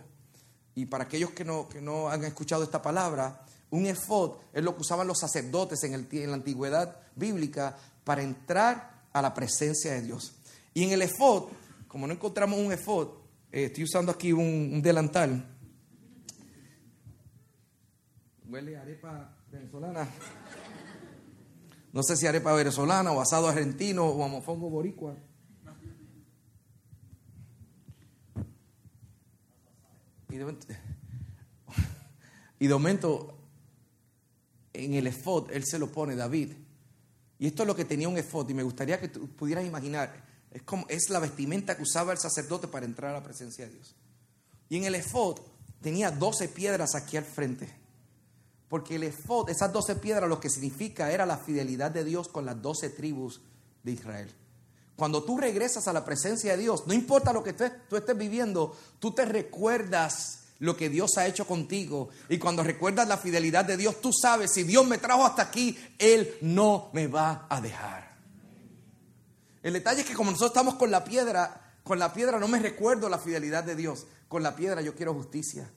Y 0.74 0.87
para 0.87 1.04
aquellos 1.04 1.30
que 1.30 1.44
no, 1.44 1.68
que 1.68 1.80
no 1.80 2.09
han 2.09 2.24
escuchado 2.24 2.62
esta 2.62 2.80
palabra, 2.80 3.44
un 3.70 3.87
efod 3.87 4.37
es 4.52 4.62
lo 4.62 4.74
que 4.74 4.83
usaban 4.83 5.06
los 5.06 5.18
sacerdotes 5.18 5.83
en, 5.85 5.94
el, 5.94 6.09
en 6.11 6.30
la 6.30 6.37
antigüedad 6.37 6.96
bíblica 7.16 7.76
para 8.04 8.22
entrar 8.22 9.06
a 9.12 9.22
la 9.22 9.35
presencia 9.35 9.92
de 9.92 10.02
Dios. 10.02 10.35
Y 10.72 10.85
en 10.85 10.92
el 10.92 11.02
efod, 11.02 11.50
como 11.88 12.06
no 12.06 12.12
encontramos 12.12 12.59
un 12.59 12.72
efod, 12.72 13.09
eh, 13.52 13.64
estoy 13.64 13.85
usando 13.85 14.12
aquí 14.12 14.33
un, 14.33 14.80
delantal. 14.80 15.44
Huele 18.48 18.76
arepa 18.76 19.37
venezolana. 19.50 20.09
No 21.92 22.03
sé 22.03 22.16
si 22.16 22.26
arepa 22.26 22.53
venezolana 22.53 23.11
o 23.12 23.20
asado 23.20 23.48
argentino 23.48 24.05
o 24.07 24.24
amofongo 24.24 24.70
boricua. 24.70 25.16
Y 30.31 30.37
de, 30.37 30.44
momento, 30.44 30.66
y 32.61 32.66
de 32.68 32.74
momento, 32.74 33.38
en 34.72 34.94
el 34.94 35.09
efod, 35.09 35.50
él 35.50 35.64
se 35.64 35.79
lo 35.79 35.90
pone 35.90 36.14
David. 36.14 36.53
Y 37.40 37.46
esto 37.46 37.64
es 37.64 37.66
lo 37.66 37.74
que 37.74 37.85
tenía 37.85 38.09
un 38.09 38.18
efod. 38.18 38.48
Y 38.48 38.55
me 38.55 38.62
gustaría 38.62 39.00
que 39.00 39.09
tú 39.09 39.26
pudieras 39.29 39.66
imaginar. 39.66 40.24
Es, 40.53 40.62
como, 40.62 40.87
es 40.88 41.11
la 41.11 41.18
vestimenta 41.18 41.76
que 41.76 41.83
usaba 41.83 42.12
el 42.12 42.18
sacerdote 42.18 42.68
para 42.68 42.87
entrar 42.87 43.11
a 43.11 43.18
la 43.18 43.24
presencia 43.24 43.66
de 43.66 43.72
Dios. 43.72 43.96
Y 44.68 44.76
en 44.76 44.85
el 44.85 44.94
efod 44.94 45.40
tenía 45.81 46.12
12 46.12 46.48
piedras 46.48 46.94
aquí 46.94 47.16
al 47.16 47.24
frente. 47.24 47.68
Porque 48.70 48.94
el 48.94 49.02
efod, 49.02 49.50
esas 49.50 49.72
doce 49.72 49.96
piedras, 49.96 50.28
lo 50.28 50.38
que 50.38 50.48
significa 50.48 51.11
era 51.11 51.26
la 51.26 51.37
fidelidad 51.37 51.90
de 51.90 52.04
Dios 52.04 52.28
con 52.28 52.46
las 52.46 52.62
doce 52.62 52.88
tribus 52.88 53.40
de 53.83 53.90
Israel. 53.90 54.33
Cuando 54.94 55.24
tú 55.24 55.37
regresas 55.37 55.88
a 55.88 55.92
la 55.92 56.04
presencia 56.04 56.52
de 56.52 56.62
Dios, 56.62 56.87
no 56.87 56.94
importa 56.94 57.33
lo 57.33 57.42
que 57.42 57.52
tú 57.52 57.96
estés 57.96 58.16
viviendo, 58.16 58.76
tú 59.00 59.11
te 59.11 59.24
recuerdas 59.24 60.44
lo 60.61 60.76
que 60.76 60.88
Dios 60.88 61.16
ha 61.16 61.26
hecho 61.26 61.46
contigo. 61.48 62.11
Y 62.28 62.38
cuando 62.38 62.62
recuerdas 62.62 63.09
la 63.09 63.18
fidelidad 63.18 63.64
de 63.64 63.76
Dios, 63.76 64.00
tú 64.00 64.12
sabes, 64.12 64.52
si 64.52 64.62
Dios 64.62 64.87
me 64.87 64.98
trajo 64.98 65.26
hasta 65.26 65.42
aquí, 65.42 65.76
Él 65.98 66.37
no 66.42 66.90
me 66.92 67.09
va 67.09 67.46
a 67.48 67.61
dejar. 67.61 68.09
El 69.64 69.72
detalle 69.72 70.02
es 70.02 70.06
que 70.06 70.14
como 70.14 70.30
nosotros 70.30 70.52
estamos 70.52 70.76
con 70.76 70.92
la 70.92 71.02
piedra, 71.02 71.74
con 71.83 71.98
la 71.98 72.12
piedra 72.12 72.38
no 72.38 72.46
me 72.46 72.61
recuerdo 72.61 73.09
la 73.09 73.18
fidelidad 73.18 73.64
de 73.64 73.74
Dios. 73.74 74.06
Con 74.28 74.44
la 74.44 74.54
piedra 74.54 74.80
yo 74.80 74.94
quiero 74.94 75.12
justicia. 75.12 75.68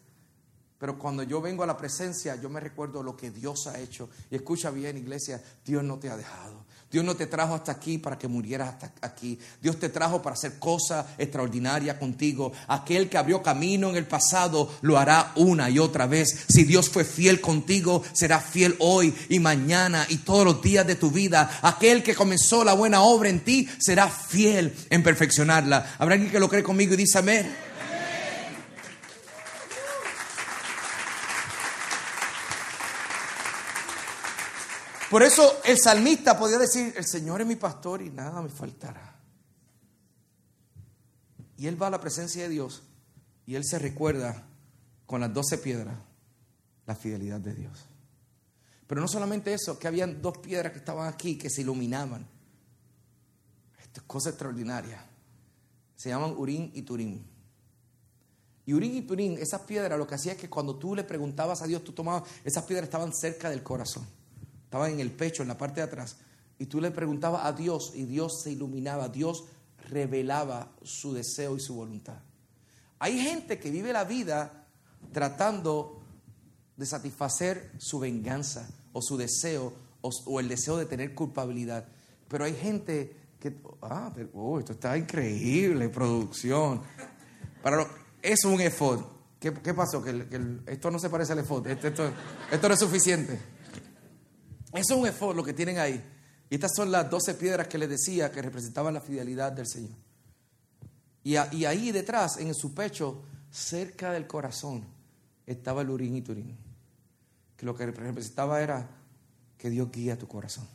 Pero 0.84 1.00
cuando 1.00 1.24
yo 1.24 1.40
vengo 1.40 1.64
a 1.64 1.66
la 1.66 1.78
presencia, 1.78 2.36
yo 2.36 2.50
me 2.50 2.60
recuerdo 2.60 3.02
lo 3.02 3.16
que 3.16 3.32
Dios 3.32 3.68
ha 3.68 3.80
hecho. 3.80 4.10
Y 4.30 4.36
escucha 4.36 4.70
bien, 4.70 4.98
iglesia, 4.98 5.42
Dios 5.66 5.82
no 5.82 5.98
te 5.98 6.10
ha 6.10 6.18
dejado. 6.18 6.66
Dios 6.92 7.06
no 7.06 7.16
te 7.16 7.26
trajo 7.26 7.56
hasta 7.56 7.72
aquí 7.72 8.00
para 8.00 8.20
que 8.20 8.28
murieras 8.28 8.68
hasta 8.68 8.92
aquí. 9.08 9.40
Dios 9.62 9.80
te 9.80 9.88
trajo 9.88 10.22
para 10.22 10.34
hacer 10.34 10.60
cosas 10.60 11.06
extraordinarias 11.18 11.96
contigo. 11.96 12.52
Aquel 12.68 13.08
que 13.08 13.18
abrió 13.18 13.42
camino 13.42 13.92
en 13.92 13.96
el 13.96 14.06
pasado 14.06 14.70
lo 14.82 14.98
hará 14.98 15.32
una 15.38 15.70
y 15.70 15.80
otra 15.80 16.06
vez. 16.06 16.48
Si 16.50 16.66
Dios 16.66 16.90
fue 16.90 17.06
fiel 17.06 17.40
contigo, 17.40 18.04
será 18.12 18.42
fiel 18.42 18.76
hoy 18.80 19.16
y 19.30 19.40
mañana 19.40 20.06
y 20.10 20.18
todos 20.18 20.44
los 20.44 20.62
días 20.62 20.86
de 20.86 20.96
tu 20.96 21.12
vida. 21.12 21.50
Aquel 21.62 22.04
que 22.04 22.14
comenzó 22.14 22.66
la 22.66 22.74
buena 22.74 23.04
obra 23.04 23.30
en 23.30 23.40
ti 23.40 23.70
será 23.80 24.10
fiel 24.10 24.76
en 24.90 25.02
perfeccionarla. 25.02 25.96
¿Habrá 25.98 26.16
alguien 26.16 26.30
que 26.30 26.42
lo 26.42 26.50
cree 26.50 26.62
conmigo 26.62 26.94
y 26.96 26.98
dice 26.98 27.20
amén? 27.20 27.73
Por 35.14 35.22
eso 35.22 35.62
el 35.64 35.78
salmista 35.78 36.40
podía 36.40 36.58
decir, 36.58 36.92
el 36.98 37.06
Señor 37.06 37.40
es 37.40 37.46
mi 37.46 37.56
pastor 37.56 38.02
y 38.02 38.10
nada 38.10 38.42
me 38.42 38.50
faltará. 38.50 39.16
Y 41.56 41.68
él 41.68 41.80
va 41.80 41.86
a 41.86 41.92
la 41.92 42.02
presencia 42.02 42.42
de 42.42 42.50
Dios 42.50 42.82
y 43.46 43.54
él 43.54 43.64
se 43.64 43.78
recuerda 43.78 44.44
con 45.06 45.22
las 45.22 45.32
doce 45.32 45.60
piedras 45.60 45.96
la 46.88 46.96
fidelidad 46.96 47.40
de 47.40 47.54
Dios. 47.54 47.86
Pero 48.88 49.02
no 49.02 49.08
solamente 49.08 49.54
eso, 49.54 49.78
que 49.78 49.88
habían 49.88 50.20
dos 50.20 50.40
piedras 50.40 50.72
que 50.72 50.80
estaban 50.80 51.08
aquí 51.08 51.38
que 51.38 51.52
se 51.52 51.62
iluminaban. 51.62 52.26
Esto 53.84 54.02
es 54.02 54.08
cosa 54.08 54.30
extraordinaria. 54.30 55.06
Se 55.96 56.10
llaman 56.10 56.34
Urín 56.36 56.72
y 56.74 56.82
Turín. 56.82 57.24
Y 58.66 58.74
Urín 58.74 58.96
y 58.96 59.04
Turín, 59.04 59.38
esas 59.38 59.62
piedras 59.62 60.00
lo 60.00 60.08
que 60.08 60.16
hacía 60.16 60.32
es 60.32 60.40
que 60.40 60.50
cuando 60.50 60.76
tú 60.76 60.96
le 60.96 61.04
preguntabas 61.04 61.62
a 61.62 61.68
Dios, 61.68 61.84
tú 61.84 61.92
tomabas, 61.92 62.24
esas 62.44 62.64
piedras 62.64 62.86
estaban 62.86 63.14
cerca 63.14 63.52
del 63.52 63.62
corazón 63.62 64.08
estaba 64.74 64.90
en 64.90 65.00
el 65.00 65.12
pecho, 65.12 65.44
en 65.44 65.50
la 65.50 65.58
parte 65.58 65.82
de 65.82 65.86
atrás, 65.86 66.16
y 66.58 66.66
tú 66.66 66.82
le 66.82 66.90
preguntabas 66.90 67.46
a 67.46 67.54
Dios 67.54 67.92
y 67.94 68.06
Dios 68.06 68.42
se 68.42 68.50
iluminaba, 68.50 69.08
Dios 69.08 69.44
revelaba 69.88 70.72
su 70.82 71.14
deseo 71.14 71.56
y 71.56 71.60
su 71.60 71.76
voluntad. 71.76 72.18
Hay 72.98 73.22
gente 73.22 73.60
que 73.60 73.70
vive 73.70 73.94
la 73.94 74.04
vida 74.04 74.66
tratando 75.12 76.02
de 76.76 76.88
satisfacer 76.88 77.74
su 77.78 78.00
venganza 78.00 78.68
o 78.94 79.02
su 79.04 79.16
deseo 79.16 79.74
o, 80.02 80.40
el 80.40 80.48
deseo 80.48 80.78
de 80.78 80.88
tener 80.88 81.14
culpabilidad, 81.14 81.86
pero 82.28 82.44
hay 82.44 82.56
gente 82.56 83.16
que, 83.40 83.56
ah, 83.84 84.12
oh, 84.34 84.58
esto 84.58 84.74
está 84.74 84.98
increíble, 84.98 85.88
producción. 85.90 86.82
Es 88.24 88.44
un 88.44 88.60
efod. 88.60 89.02
¿Qué, 89.40 89.52
pasó? 89.52 90.02
Que, 90.02 90.26
esto 90.66 90.90
no 90.90 90.98
se 90.98 91.12
parece 91.12 91.34
al 91.34 91.40
efod. 91.40 91.68
esto, 91.68 92.12
esto 92.52 92.68
no 92.68 92.74
es 92.74 92.80
suficiente. 92.80 93.54
Eso 94.74 94.96
es 94.96 95.00
un 95.00 95.08
efod 95.08 95.36
lo 95.36 95.44
que 95.44 95.54
tienen 95.54 95.78
ahí. 95.78 96.04
Y 96.50 96.56
estas 96.56 96.72
son 96.76 96.92
las 96.92 97.10
doce 97.10 97.36
piedras 97.36 97.68
que 97.68 97.78
les 97.78 97.90
decía 97.90 98.32
que 98.32 98.42
representaban 98.42 98.94
la 98.94 99.02
fidelidad 99.02 99.52
del 99.52 99.68
Señor. 99.68 99.92
Y, 101.24 101.36
ahí 101.36 101.92
detrás, 101.92 102.38
en 102.38 102.54
su 102.54 102.74
pecho, 102.74 103.24
cerca 103.50 104.12
del 104.12 104.28
corazón, 104.28 104.84
estaba 105.46 105.82
el 105.82 105.90
urín 105.90 106.16
y 106.18 106.22
turín. 106.22 106.58
Que 107.56 107.66
lo 107.66 107.76
que 107.76 107.86
representaba 107.86 108.62
era 108.62 108.90
que 109.58 109.70
Dios 109.70 109.90
guía 109.92 110.18
tu 110.18 110.28
corazón. 110.28 110.68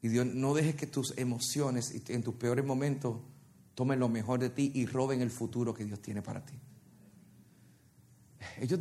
Y 0.00 0.08
Dios 0.08 0.26
no 0.26 0.54
dejes 0.54 0.74
que 0.74 0.88
tus 0.88 1.16
emociones 1.16 1.94
en 2.08 2.22
tus 2.24 2.34
peores 2.34 2.64
momentos 2.64 3.18
tomen 3.76 4.00
lo 4.00 4.08
mejor 4.08 4.40
de 4.40 4.50
ti 4.50 4.72
y 4.74 4.86
roben 4.86 5.22
el 5.22 5.30
futuro 5.30 5.72
que 5.72 5.84
Dios 5.84 6.00
tiene 6.00 6.20
para 6.20 6.44
ti. 6.44 6.54
Ellos, 8.60 8.80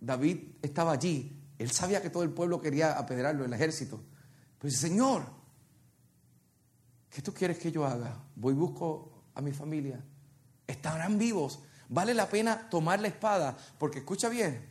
David 0.00 0.38
estaba 0.60 0.92
allí 0.92 1.41
él 1.62 1.70
sabía 1.70 2.02
que 2.02 2.10
todo 2.10 2.22
el 2.22 2.30
pueblo 2.30 2.60
quería 2.60 2.98
apedrearlo, 2.98 3.44
el 3.44 3.52
ejército. 3.52 4.00
Pero 4.58 4.70
dice, 4.70 4.88
Señor, 4.88 5.24
¿qué 7.10 7.22
tú 7.22 7.32
quieres 7.32 7.58
que 7.58 7.70
yo 7.70 7.86
haga? 7.86 8.16
Voy 8.34 8.54
y 8.54 8.56
busco 8.56 9.24
a 9.34 9.40
mi 9.40 9.52
familia. 9.52 10.02
Estarán 10.66 11.18
vivos. 11.18 11.60
Vale 11.88 12.14
la 12.14 12.28
pena 12.28 12.68
tomar 12.70 13.00
la 13.00 13.08
espada, 13.08 13.56
porque 13.78 13.98
escucha 13.98 14.28
bien, 14.28 14.66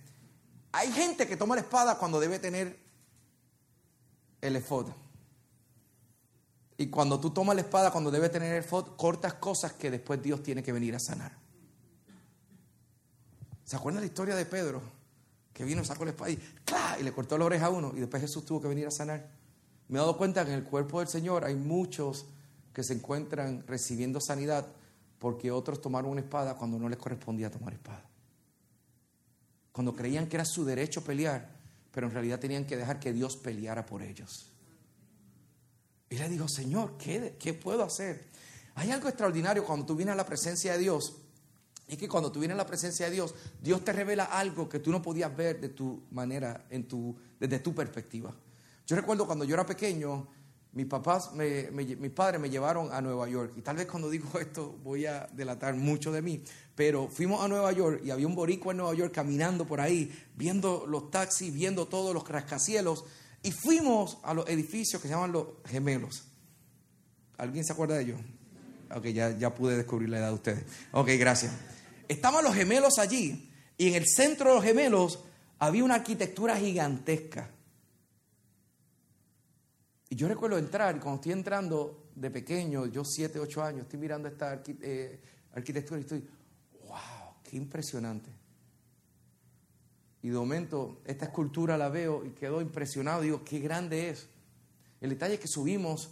hay 0.72 0.92
gente 0.92 1.28
que 1.28 1.38
toma 1.38 1.56
la 1.56 1.62
espada 1.62 1.98
cuando 1.98 2.20
debe 2.20 2.40
tener 2.40 2.80
el 4.42 4.56
efod. 4.56 4.88
Y 6.78 6.88
cuando 6.88 7.20
tú 7.20 7.30
tomas 7.30 7.56
la 7.56 7.62
espada, 7.62 7.92
cuando 7.92 8.10
debe 8.10 8.30
tener 8.30 8.54
el 8.54 8.64
efod, 8.64 8.96
cortas 8.96 9.36
cosas 9.36 9.74
que 9.74 9.92
después 9.92 10.22
Dios 10.22 10.42
tiene 10.42 10.64
que 10.64 10.72
venir 10.72 10.96
a 10.96 11.00
sanar. 11.00 11.38
¿Se 13.64 13.76
acuerdan 13.76 14.02
la 14.02 14.08
historia 14.08 14.36
de 14.36 14.46
Pedro? 14.46 14.82
Que 15.54 15.66
vino, 15.66 15.84
sacó 15.84 16.06
la 16.06 16.12
espada 16.12 16.32
y, 16.32 16.40
y 17.00 17.04
le 17.04 17.12
cortó 17.12 17.38
la 17.38 17.46
oreja 17.46 17.68
a 17.68 17.70
uno 17.70 17.92
y 17.96 18.00
después 18.00 18.22
Jesús 18.22 18.46
tuvo 18.46 18.62
que 18.62 18.68
venir 18.68 18.88
a 18.88 18.92
sanar. 18.92 19.30
Me 19.88 19.98
he 19.98 20.00
dado 20.00 20.18
cuenta 20.18 20.46
que 20.46 20.52
en 20.52 20.60
el 20.60 20.64
cuerpo 20.64 21.00
del 21.00 21.08
Señor 21.08 21.44
hay 21.44 21.56
muchos 21.56 22.26
que 22.74 22.84
se 22.84 22.94
encuentran 22.94 23.66
recibiendo 23.68 24.22
sanidad 24.22 24.68
porque 25.20 25.52
otros 25.52 25.82
tomaron 25.82 26.12
una 26.12 26.22
espada 26.22 26.56
cuando 26.56 26.80
no 26.80 26.90
les 26.90 26.98
correspondía 26.98 27.52
tomar 27.52 27.74
espada. 27.74 28.04
Cuando 29.72 29.96
creían 29.96 30.28
que 30.28 30.38
era 30.38 30.46
su 30.46 30.66
derecho 30.66 31.04
pelear, 31.04 31.50
pero 31.92 32.08
en 32.08 32.14
realidad 32.14 32.40
tenían 32.40 32.66
que 32.66 32.78
dejar 32.78 33.00
que 33.00 33.14
Dios 33.14 33.38
peleara 33.38 33.86
por 33.86 34.02
ellos. 34.02 34.50
Y 36.10 36.18
le 36.18 36.28
dijo, 36.28 36.48
Señor, 36.48 36.98
¿qué, 36.98 37.36
¿qué 37.40 37.54
puedo 37.54 37.84
hacer? 37.84 38.30
Hay 38.76 38.92
algo 38.92 39.08
extraordinario 39.08 39.66
cuando 39.66 39.86
tú 39.86 39.96
vienes 39.96 40.14
a 40.14 40.18
la 40.18 40.26
presencia 40.26 40.74
de 40.74 40.80
Dios 40.80 41.18
es 41.92 41.98
que 41.98 42.08
cuando 42.08 42.32
tú 42.32 42.40
vienes 42.40 42.56
a 42.56 42.60
la 42.60 42.66
presencia 42.66 43.08
de 43.08 43.12
Dios, 43.12 43.36
Dios 43.62 43.84
te 43.84 43.92
revela 43.92 44.24
algo 44.24 44.70
que 44.70 44.80
tú 44.80 44.92
no 44.92 45.02
podías 45.02 45.36
ver 45.36 45.60
de 45.60 45.70
tu 45.70 46.04
manera, 46.12 46.66
en 46.70 46.88
tu, 46.88 47.14
desde 47.38 47.60
tu 47.60 47.76
perspectiva. 47.76 48.34
Yo 48.88 48.96
recuerdo 48.96 49.26
cuando 49.26 49.44
yo 49.44 49.56
era 49.56 49.66
pequeño, 49.66 50.26
mis 50.72 50.86
papás, 50.86 51.32
mis 51.34 52.12
padres 52.12 52.40
me 52.40 52.50
llevaron 52.50 52.94
a 52.94 53.02
Nueva 53.02 53.28
York. 53.28 53.54
Y 53.58 53.62
tal 53.62 53.76
vez 53.76 53.88
cuando 53.88 54.10
digo 54.10 54.40
esto 54.40 54.78
voy 54.84 55.06
a 55.06 55.28
delatar 55.34 55.76
mucho 55.76 56.14
de 56.14 56.22
mí. 56.22 56.42
Pero 56.76 57.10
fuimos 57.10 57.44
a 57.44 57.50
Nueva 57.50 57.74
York 57.74 58.02
y 58.06 58.12
había 58.12 58.26
un 58.26 58.36
boricua 58.36 58.72
en 58.72 58.78
Nueva 58.78 58.94
York 58.94 59.14
caminando 59.14 59.68
por 59.68 59.82
ahí, 59.82 60.18
viendo 60.38 60.86
los 60.88 61.12
taxis, 61.12 61.54
viendo 61.54 61.88
todos 61.88 62.14
los 62.14 62.26
rascacielos. 62.26 63.04
Y 63.44 63.52
fuimos 63.52 64.20
a 64.24 64.34
los 64.34 64.48
edificios 64.48 65.02
que 65.02 65.10
se 65.10 65.14
llaman 65.14 65.34
los 65.34 65.48
gemelos. 65.66 66.24
¿Alguien 67.38 67.66
se 67.66 67.74
acuerda 67.74 67.96
de 67.96 68.04
ellos? 68.04 68.22
Ok, 68.96 69.08
ya, 69.08 69.38
ya 69.38 69.54
pude 69.54 69.76
descubrir 69.76 70.08
la 70.08 70.20
edad 70.20 70.28
de 70.30 70.36
ustedes. 70.36 70.64
Ok, 70.94 71.10
gracias. 71.20 71.52
Estaban 72.12 72.44
los 72.44 72.54
gemelos 72.54 73.00
allí 73.00 73.50
y 73.78 73.88
en 73.88 73.96
el 73.96 74.06
centro 74.06 74.50
de 74.50 74.56
los 74.56 74.64
gemelos 74.66 75.24
había 75.60 75.86
una 75.86 75.96
arquitectura 75.96 76.58
gigantesca. 76.58 77.50
Y 80.10 80.16
yo 80.18 80.28
recuerdo 80.28 80.58
entrar, 80.58 81.00
cuando 81.00 81.22
estoy 81.22 81.32
entrando 81.32 82.10
de 82.14 82.30
pequeño, 82.30 82.86
yo 82.88 83.06
siete, 83.06 83.40
ocho 83.40 83.64
años, 83.64 83.84
estoy 83.84 83.98
mirando 83.98 84.28
esta 84.28 84.62
eh, 84.82 85.22
arquitectura 85.54 86.02
y 86.02 86.04
estoy, 86.04 86.28
wow, 86.86 87.36
qué 87.50 87.56
impresionante. 87.56 88.30
Y 90.22 90.28
de 90.28 90.36
momento 90.36 91.00
esta 91.06 91.28
escultura 91.28 91.78
la 91.78 91.88
veo 91.88 92.26
y 92.26 92.32
quedo 92.32 92.60
impresionado, 92.60 93.22
digo, 93.22 93.46
qué 93.46 93.60
grande 93.60 94.10
es. 94.10 94.28
El 95.00 95.12
detalle 95.12 95.36
es 95.36 95.40
que 95.40 95.48
subimos 95.48 96.10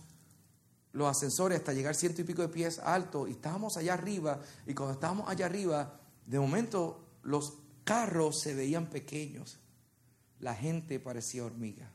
los 0.91 1.07
ascensores 1.07 1.59
hasta 1.59 1.73
llegar 1.73 1.95
ciento 1.95 2.21
y 2.21 2.23
pico 2.23 2.41
de 2.41 2.49
pies 2.49 2.79
alto 2.79 3.27
y 3.27 3.31
estábamos 3.31 3.77
allá 3.77 3.93
arriba 3.93 4.39
y 4.65 4.73
cuando 4.73 4.93
estábamos 4.93 5.29
allá 5.29 5.45
arriba, 5.45 5.99
de 6.25 6.39
momento 6.39 7.05
los 7.23 7.53
carros 7.83 8.39
se 8.39 8.53
veían 8.53 8.87
pequeños, 8.87 9.59
la 10.39 10.55
gente 10.55 10.99
parecía 10.99 11.45
hormiga 11.45 11.91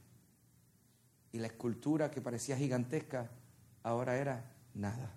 y 1.32 1.38
la 1.38 1.48
escultura 1.48 2.10
que 2.10 2.20
parecía 2.20 2.56
gigantesca 2.56 3.30
ahora 3.82 4.16
era 4.16 4.52
nada. 4.74 5.12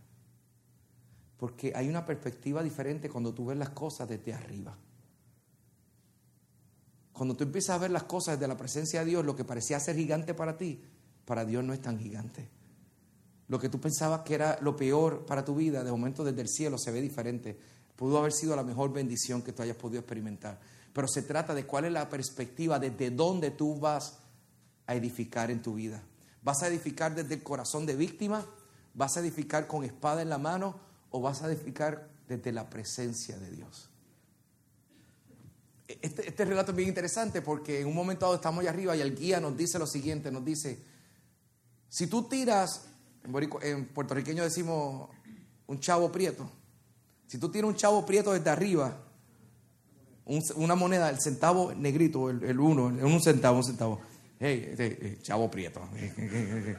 Porque 1.37 1.71
hay 1.75 1.87
una 1.87 2.05
perspectiva 2.05 2.63
diferente 2.63 3.09
cuando 3.09 3.33
tú 3.33 3.45
ves 3.45 3.57
las 3.57 3.69
cosas 3.69 4.09
desde 4.09 4.33
arriba. 4.33 4.75
Cuando 7.13 7.35
tú 7.35 7.43
empiezas 7.43 7.75
a 7.75 7.79
ver 7.79 7.91
las 7.91 8.03
cosas 8.03 8.39
desde 8.39 8.47
la 8.47 8.57
presencia 8.57 9.01
de 9.01 9.07
Dios, 9.07 9.25
lo 9.25 9.35
que 9.35 9.43
parecía 9.43 9.79
ser 9.79 9.95
gigante 9.95 10.33
para 10.33 10.57
ti, 10.57 10.83
para 11.25 11.45
Dios 11.45 11.63
no 11.63 11.73
es 11.73 11.81
tan 11.81 11.99
gigante. 11.99 12.49
Lo 13.47 13.59
que 13.59 13.69
tú 13.69 13.79
pensabas 13.79 14.21
que 14.21 14.35
era 14.35 14.59
lo 14.61 14.75
peor 14.75 15.25
para 15.25 15.45
tu 15.45 15.55
vida, 15.55 15.83
de 15.83 15.91
momento 15.91 16.23
desde 16.23 16.41
el 16.41 16.49
cielo 16.49 16.77
se 16.77 16.91
ve 16.91 17.01
diferente. 17.01 17.57
Pudo 17.95 18.17
haber 18.17 18.33
sido 18.33 18.55
la 18.55 18.63
mejor 18.63 18.91
bendición 18.91 19.41
que 19.41 19.53
tú 19.53 19.63
hayas 19.63 19.77
podido 19.77 19.99
experimentar. 19.99 20.59
Pero 20.93 21.07
se 21.07 21.21
trata 21.21 21.53
de 21.53 21.65
cuál 21.65 21.85
es 21.85 21.91
la 21.91 22.09
perspectiva, 22.09 22.79
desde 22.79 23.09
dónde 23.09 23.51
tú 23.51 23.79
vas 23.79 24.17
a 24.85 24.95
edificar 24.95 25.49
en 25.49 25.61
tu 25.61 25.75
vida. 25.75 26.01
¿Vas 26.43 26.61
a 26.63 26.67
edificar 26.67 27.15
desde 27.15 27.35
el 27.35 27.43
corazón 27.43 27.85
de 27.85 27.95
víctima? 27.95 28.45
¿Vas 28.93 29.15
a 29.15 29.19
edificar 29.21 29.67
con 29.67 29.83
espada 29.83 30.21
en 30.21 30.29
la 30.29 30.37
mano? 30.37 30.79
¿O 31.11 31.21
vas 31.21 31.41
a 31.41 31.47
edificar 31.47 32.09
desde 32.27 32.51
la 32.51 32.69
presencia 32.69 33.37
de 33.37 33.51
Dios? 33.51 33.89
Este, 35.87 36.27
este 36.27 36.45
relato 36.45 36.71
es 36.71 36.77
bien 36.77 36.89
interesante 36.89 37.41
porque 37.41 37.79
en 37.79 37.87
un 37.87 37.95
momento 37.95 38.25
dado 38.25 38.35
estamos 38.35 38.61
allá 38.61 38.71
arriba 38.71 38.95
y 38.95 39.01
el 39.01 39.15
guía 39.15 39.39
nos 39.39 39.55
dice 39.55 39.79
lo 39.79 39.87
siguiente, 39.87 40.31
nos 40.31 40.43
dice, 40.43 40.83
si 41.89 42.07
tú 42.07 42.23
tiras, 42.23 42.81
en, 43.27 43.33
boricu- 43.33 43.63
en 43.63 43.85
puertorriqueño 43.87 44.43
decimos 44.43 45.09
un 45.67 45.79
chavo 45.79 46.11
prieto, 46.11 46.49
si 47.27 47.37
tú 47.37 47.49
tiras 47.49 47.69
un 47.69 47.75
chavo 47.75 48.05
prieto 48.05 48.33
desde 48.33 48.49
arriba, 48.49 48.97
un- 50.25 50.43
una 50.55 50.75
moneda, 50.75 51.09
el 51.09 51.19
centavo 51.19 51.73
negrito, 51.75 52.29
el, 52.29 52.59
uno, 52.59 52.85
un 52.85 53.21
centavo, 53.21 53.57
un 53.57 53.63
centavo. 53.63 53.99
Hey, 54.39 54.75
hey, 54.77 54.97
hey, 55.01 55.17
chavo 55.21 55.49
prieto. 55.49 55.81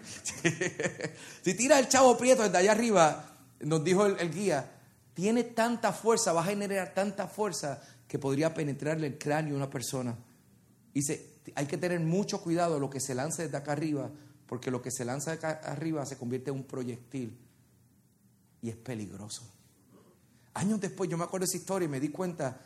si 1.42 1.54
tiras 1.54 1.80
el 1.80 1.88
chavo 1.88 2.16
prieto 2.16 2.42
desde 2.42 2.56
allá 2.58 2.72
arriba, 2.72 3.36
nos 3.60 3.82
dijo 3.84 4.06
el, 4.06 4.18
el 4.20 4.32
guía, 4.32 4.70
tiene 5.14 5.44
tanta 5.44 5.92
fuerza, 5.92 6.32
va 6.32 6.42
a 6.42 6.44
generar 6.44 6.94
tanta 6.94 7.26
fuerza 7.26 7.82
que 8.06 8.18
podría 8.18 8.54
penetrarle 8.54 9.06
el 9.08 9.18
cráneo 9.18 9.54
a 9.54 9.56
una 9.56 9.70
persona. 9.70 10.16
Dice, 10.94 11.40
hay 11.54 11.66
que 11.66 11.76
tener 11.76 12.00
mucho 12.00 12.40
cuidado 12.40 12.78
lo 12.78 12.88
que 12.88 13.00
se 13.00 13.14
lance 13.14 13.42
desde 13.44 13.56
acá 13.56 13.72
arriba, 13.72 14.10
porque 14.48 14.70
lo 14.70 14.80
que 14.80 14.90
se 14.90 15.04
lanza 15.04 15.32
acá 15.32 15.60
arriba 15.62 16.04
se 16.06 16.16
convierte 16.16 16.50
en 16.50 16.56
un 16.56 16.64
proyectil 16.64 17.36
y 18.62 18.70
es 18.70 18.76
peligroso. 18.76 19.42
Años 20.54 20.80
después 20.80 21.08
yo 21.08 21.18
me 21.18 21.24
acuerdo 21.24 21.44
de 21.44 21.50
esa 21.50 21.58
historia 21.58 21.86
y 21.86 21.90
me 21.90 22.00
di 22.00 22.08
cuenta 22.08 22.58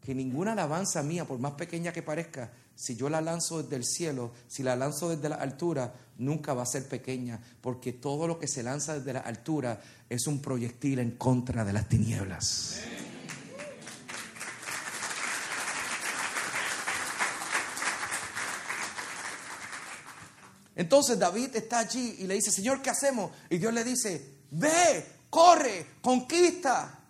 que 0.00 0.14
ninguna 0.14 0.52
alabanza 0.52 1.02
mía, 1.02 1.24
por 1.24 1.40
más 1.40 1.52
pequeña 1.52 1.92
que 1.92 2.02
parezca, 2.02 2.52
si 2.76 2.94
yo 2.94 3.08
la 3.08 3.20
lanzo 3.20 3.62
desde 3.62 3.76
el 3.76 3.84
cielo, 3.84 4.32
si 4.46 4.62
la 4.62 4.76
lanzo 4.76 5.08
desde 5.08 5.28
la 5.28 5.36
altura, 5.36 5.92
nunca 6.18 6.54
va 6.54 6.62
a 6.62 6.66
ser 6.66 6.86
pequeña, 6.86 7.40
porque 7.60 7.92
todo 7.92 8.28
lo 8.28 8.38
que 8.38 8.46
se 8.46 8.62
lanza 8.62 8.98
desde 8.98 9.14
la 9.14 9.20
altura 9.20 9.80
es 10.08 10.26
un 10.28 10.40
proyectil 10.40 11.00
en 11.00 11.12
contra 11.12 11.64
de 11.64 11.72
las 11.72 11.88
tinieblas. 11.88 12.80
Entonces 20.76 21.18
David 21.18 21.56
está 21.56 21.80
allí 21.80 22.16
y 22.18 22.26
le 22.26 22.34
dice, 22.34 22.52
Señor, 22.52 22.82
¿qué 22.82 22.90
hacemos? 22.90 23.32
Y 23.48 23.56
Dios 23.56 23.72
le 23.72 23.82
dice, 23.82 24.40
ve, 24.50 25.06
corre, 25.30 25.86
conquista. 26.02 27.00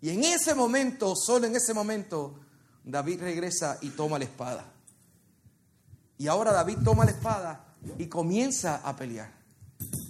Y 0.00 0.10
en 0.10 0.22
ese 0.22 0.54
momento, 0.54 1.14
solo 1.16 1.46
en 1.46 1.56
ese 1.56 1.74
momento, 1.74 2.38
David 2.84 3.20
regresa 3.20 3.78
y 3.82 3.90
toma 3.90 4.18
la 4.18 4.24
espada. 4.24 4.72
Y 6.18 6.28
ahora 6.28 6.52
David 6.52 6.78
toma 6.84 7.04
la 7.04 7.10
espada 7.10 7.64
y 7.98 8.06
comienza 8.06 8.76
a 8.76 8.94
pelear. 8.94 9.32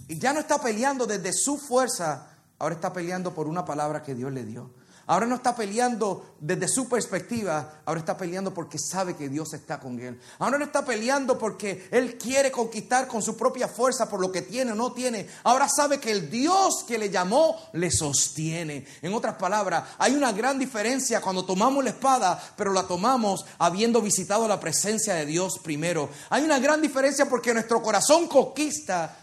Y 0.07 0.19
ya 0.19 0.31
no 0.33 0.39
está 0.39 0.61
peleando 0.61 1.07
desde 1.07 1.33
su 1.33 1.57
fuerza, 1.57 2.27
ahora 2.59 2.75
está 2.75 2.93
peleando 2.93 3.33
por 3.33 3.47
una 3.47 3.65
palabra 3.65 4.03
que 4.03 4.13
Dios 4.13 4.31
le 4.31 4.45
dio. 4.45 4.69
Ahora 5.07 5.27
no 5.27 5.35
está 5.35 5.55
peleando 5.55 6.35
desde 6.39 6.67
su 6.67 6.89
perspectiva, 6.89 7.81
ahora 7.85 7.99
está 7.99 8.17
peleando 8.17 8.53
porque 8.53 8.79
sabe 8.79 9.15
que 9.15 9.29
Dios 9.29 9.53
está 9.53 9.79
con 9.79 9.99
él. 9.99 10.19
Ahora 10.39 10.57
no 10.57 10.65
está 10.65 10.83
peleando 10.83 11.37
porque 11.37 11.87
él 11.91 12.17
quiere 12.17 12.51
conquistar 12.51 13.07
con 13.07 13.21
su 13.21 13.37
propia 13.37 13.67
fuerza 13.67 14.09
por 14.09 14.19
lo 14.19 14.31
que 14.31 14.41
tiene 14.41 14.71
o 14.71 14.75
no 14.75 14.93
tiene. 14.93 15.27
Ahora 15.43 15.67
sabe 15.69 15.99
que 15.99 16.11
el 16.11 16.31
Dios 16.31 16.83
que 16.87 16.97
le 16.97 17.11
llamó 17.11 17.55
le 17.73 17.91
sostiene. 17.91 18.87
En 19.03 19.13
otras 19.13 19.35
palabras, 19.35 19.83
hay 19.99 20.15
una 20.15 20.31
gran 20.31 20.57
diferencia 20.57 21.21
cuando 21.21 21.45
tomamos 21.45 21.83
la 21.83 21.91
espada, 21.91 22.41
pero 22.57 22.73
la 22.73 22.87
tomamos 22.87 23.45
habiendo 23.59 24.01
visitado 24.01 24.47
la 24.47 24.59
presencia 24.59 25.13
de 25.13 25.27
Dios 25.27 25.59
primero. 25.59 26.09
Hay 26.31 26.43
una 26.43 26.57
gran 26.57 26.81
diferencia 26.81 27.29
porque 27.29 27.53
nuestro 27.53 27.83
corazón 27.83 28.27
conquista 28.27 29.15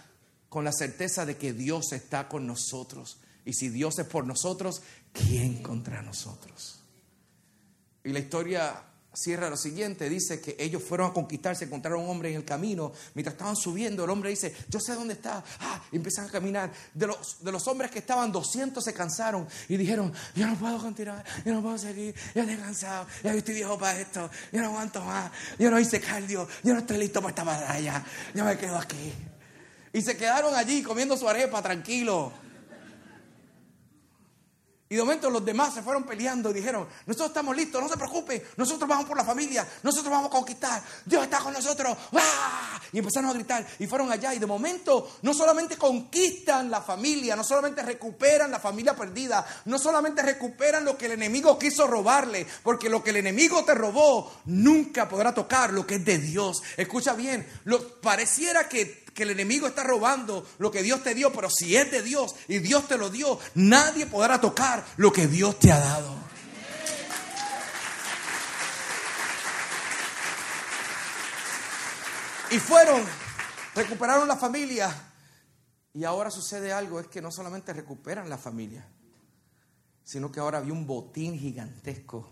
con 0.48 0.64
la 0.64 0.72
certeza 0.72 1.26
de 1.26 1.36
que 1.36 1.52
Dios 1.52 1.92
está 1.92 2.28
con 2.28 2.46
nosotros. 2.46 3.18
Y 3.44 3.54
si 3.54 3.68
Dios 3.68 3.98
es 3.98 4.06
por 4.06 4.26
nosotros, 4.26 4.82
¿quién 5.12 5.62
contra 5.62 6.02
nosotros? 6.02 6.80
Y 8.04 8.10
la 8.10 8.18
historia 8.18 8.82
cierra 9.14 9.50
lo 9.50 9.56
siguiente, 9.56 10.08
dice 10.08 10.40
que 10.40 10.56
ellos 10.58 10.82
fueron 10.82 11.10
a 11.10 11.12
conquistar, 11.12 11.54
se 11.54 11.66
encontraron 11.66 12.02
un 12.02 12.10
hombre 12.10 12.30
en 12.30 12.36
el 12.36 12.44
camino, 12.44 12.92
mientras 13.14 13.34
estaban 13.34 13.56
subiendo, 13.56 14.04
el 14.04 14.10
hombre 14.10 14.30
dice, 14.30 14.54
yo 14.68 14.80
sé 14.80 14.94
dónde 14.94 15.14
está, 15.14 15.44
ah, 15.60 15.82
y 15.92 15.96
empiezan 15.96 16.26
a 16.26 16.30
caminar. 16.30 16.72
De 16.94 17.06
los, 17.06 17.44
de 17.44 17.52
los 17.52 17.66
hombres 17.68 17.90
que 17.90 17.98
estaban, 17.98 18.32
200 18.32 18.82
se 18.82 18.94
cansaron 18.94 19.46
y 19.68 19.76
dijeron, 19.76 20.12
yo 20.34 20.46
no 20.46 20.56
puedo 20.56 20.78
continuar, 20.78 21.24
yo 21.44 21.52
no 21.52 21.62
puedo 21.62 21.76
seguir, 21.76 22.14
ya 22.34 22.42
estoy 22.42 22.56
cansado, 22.56 23.06
ya 23.22 23.34
estoy 23.34 23.54
viejo 23.54 23.78
para 23.78 24.00
esto, 24.00 24.30
yo 24.50 24.60
no 24.60 24.68
aguanto 24.68 25.04
más, 25.04 25.30
yo 25.58 25.70
no 25.70 25.78
hice 25.78 26.00
cardio, 26.00 26.48
yo 26.62 26.72
no 26.72 26.80
estoy 26.80 26.98
listo 26.98 27.20
para 27.20 27.30
esta 27.30 27.44
batalla, 27.44 28.04
yo 28.34 28.44
me 28.44 28.56
quedo 28.56 28.78
aquí. 28.78 29.12
Y 29.92 30.00
se 30.00 30.16
quedaron 30.16 30.54
allí 30.54 30.82
comiendo 30.82 31.18
su 31.18 31.28
arepa, 31.28 31.60
tranquilo. 31.60 32.32
Y 34.92 34.96
de 34.96 35.00
momento 35.00 35.30
los 35.30 35.42
demás 35.42 35.72
se 35.72 35.80
fueron 35.80 36.04
peleando 36.04 36.50
y 36.50 36.52
dijeron, 36.52 36.86
nosotros 37.06 37.28
estamos 37.28 37.56
listos, 37.56 37.80
no 37.80 37.88
se 37.88 37.96
preocupen, 37.96 38.42
nosotros 38.58 38.86
vamos 38.86 39.06
por 39.06 39.16
la 39.16 39.24
familia, 39.24 39.66
nosotros 39.82 40.10
vamos 40.12 40.26
a 40.26 40.30
conquistar, 40.30 40.82
Dios 41.06 41.22
está 41.24 41.38
con 41.38 41.54
nosotros. 41.54 41.96
Y 42.92 42.98
empezaron 42.98 43.30
a 43.30 43.32
gritar 43.32 43.66
y 43.78 43.86
fueron 43.86 44.12
allá 44.12 44.34
y 44.34 44.38
de 44.38 44.44
momento 44.44 45.16
no 45.22 45.32
solamente 45.32 45.78
conquistan 45.78 46.70
la 46.70 46.82
familia, 46.82 47.34
no 47.34 47.42
solamente 47.42 47.80
recuperan 47.82 48.50
la 48.50 48.60
familia 48.60 48.94
perdida, 48.94 49.46
no 49.64 49.78
solamente 49.78 50.20
recuperan 50.20 50.84
lo 50.84 50.98
que 50.98 51.06
el 51.06 51.12
enemigo 51.12 51.58
quiso 51.58 51.86
robarle, 51.86 52.46
porque 52.62 52.90
lo 52.90 53.02
que 53.02 53.08
el 53.08 53.16
enemigo 53.16 53.64
te 53.64 53.74
robó 53.74 54.30
nunca 54.44 55.08
podrá 55.08 55.32
tocar 55.32 55.72
lo 55.72 55.86
que 55.86 55.94
es 55.94 56.04
de 56.04 56.18
Dios. 56.18 56.62
Escucha 56.76 57.14
bien, 57.14 57.48
lo, 57.64 57.98
pareciera 58.02 58.68
que 58.68 59.01
que 59.14 59.24
el 59.24 59.30
enemigo 59.30 59.66
está 59.66 59.82
robando 59.82 60.46
lo 60.58 60.70
que 60.70 60.82
Dios 60.82 61.02
te 61.02 61.14
dio, 61.14 61.32
pero 61.32 61.48
si 61.50 61.76
es 61.76 61.90
de 61.90 62.02
Dios 62.02 62.34
y 62.48 62.58
Dios 62.58 62.88
te 62.88 62.96
lo 62.96 63.10
dio, 63.10 63.38
nadie 63.54 64.06
podrá 64.06 64.40
tocar 64.40 64.84
lo 64.96 65.12
que 65.12 65.26
Dios 65.26 65.58
te 65.58 65.72
ha 65.72 65.78
dado. 65.78 66.22
Y 72.50 72.58
fueron, 72.58 73.02
recuperaron 73.74 74.28
la 74.28 74.36
familia. 74.36 74.94
Y 75.94 76.04
ahora 76.04 76.30
sucede 76.30 76.72
algo, 76.72 77.00
es 77.00 77.06
que 77.06 77.22
no 77.22 77.30
solamente 77.30 77.72
recuperan 77.72 78.28
la 78.28 78.36
familia, 78.36 78.86
sino 80.04 80.30
que 80.30 80.40
ahora 80.40 80.58
había 80.58 80.74
un 80.74 80.86
botín 80.86 81.38
gigantesco 81.38 82.28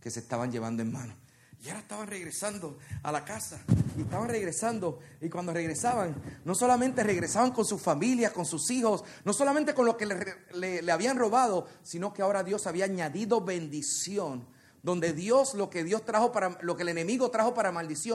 que 0.00 0.10
se 0.10 0.20
estaban 0.20 0.50
llevando 0.50 0.82
en 0.82 0.92
mano. 0.92 1.19
Y 1.62 1.68
ahora 1.68 1.80
estaban 1.80 2.06
regresando 2.08 2.78
a 3.02 3.12
la 3.12 3.24
casa. 3.24 3.60
Y 3.98 4.02
estaban 4.02 4.28
regresando. 4.28 4.98
Y 5.20 5.28
cuando 5.28 5.52
regresaban, 5.52 6.14
no 6.44 6.54
solamente 6.54 7.02
regresaban 7.02 7.50
con 7.52 7.64
sus 7.66 7.82
familias, 7.82 8.32
con 8.32 8.46
sus 8.46 8.70
hijos, 8.70 9.04
no 9.24 9.32
solamente 9.34 9.74
con 9.74 9.84
lo 9.84 9.96
que 9.96 10.06
le, 10.06 10.16
le- 10.54 10.80
le 10.82 10.92
habían 10.92 11.18
robado, 11.18 11.66
sino 11.82 12.14
que 12.14 12.22
ahora 12.22 12.42
Dios 12.44 12.66
había 12.66 12.86
añadido 12.86 13.42
bendición. 13.42 14.46
Donde 14.82 15.12
Dios, 15.12 15.52
lo 15.52 15.68
que 15.68 15.84
Dios 15.84 16.06
trajo 16.06 16.32
para, 16.32 16.56
lo 16.62 16.74
que 16.74 16.84
el 16.84 16.88
enemigo 16.88 17.30
trajo 17.30 17.52
para 17.52 17.70
maldición, 17.70 18.08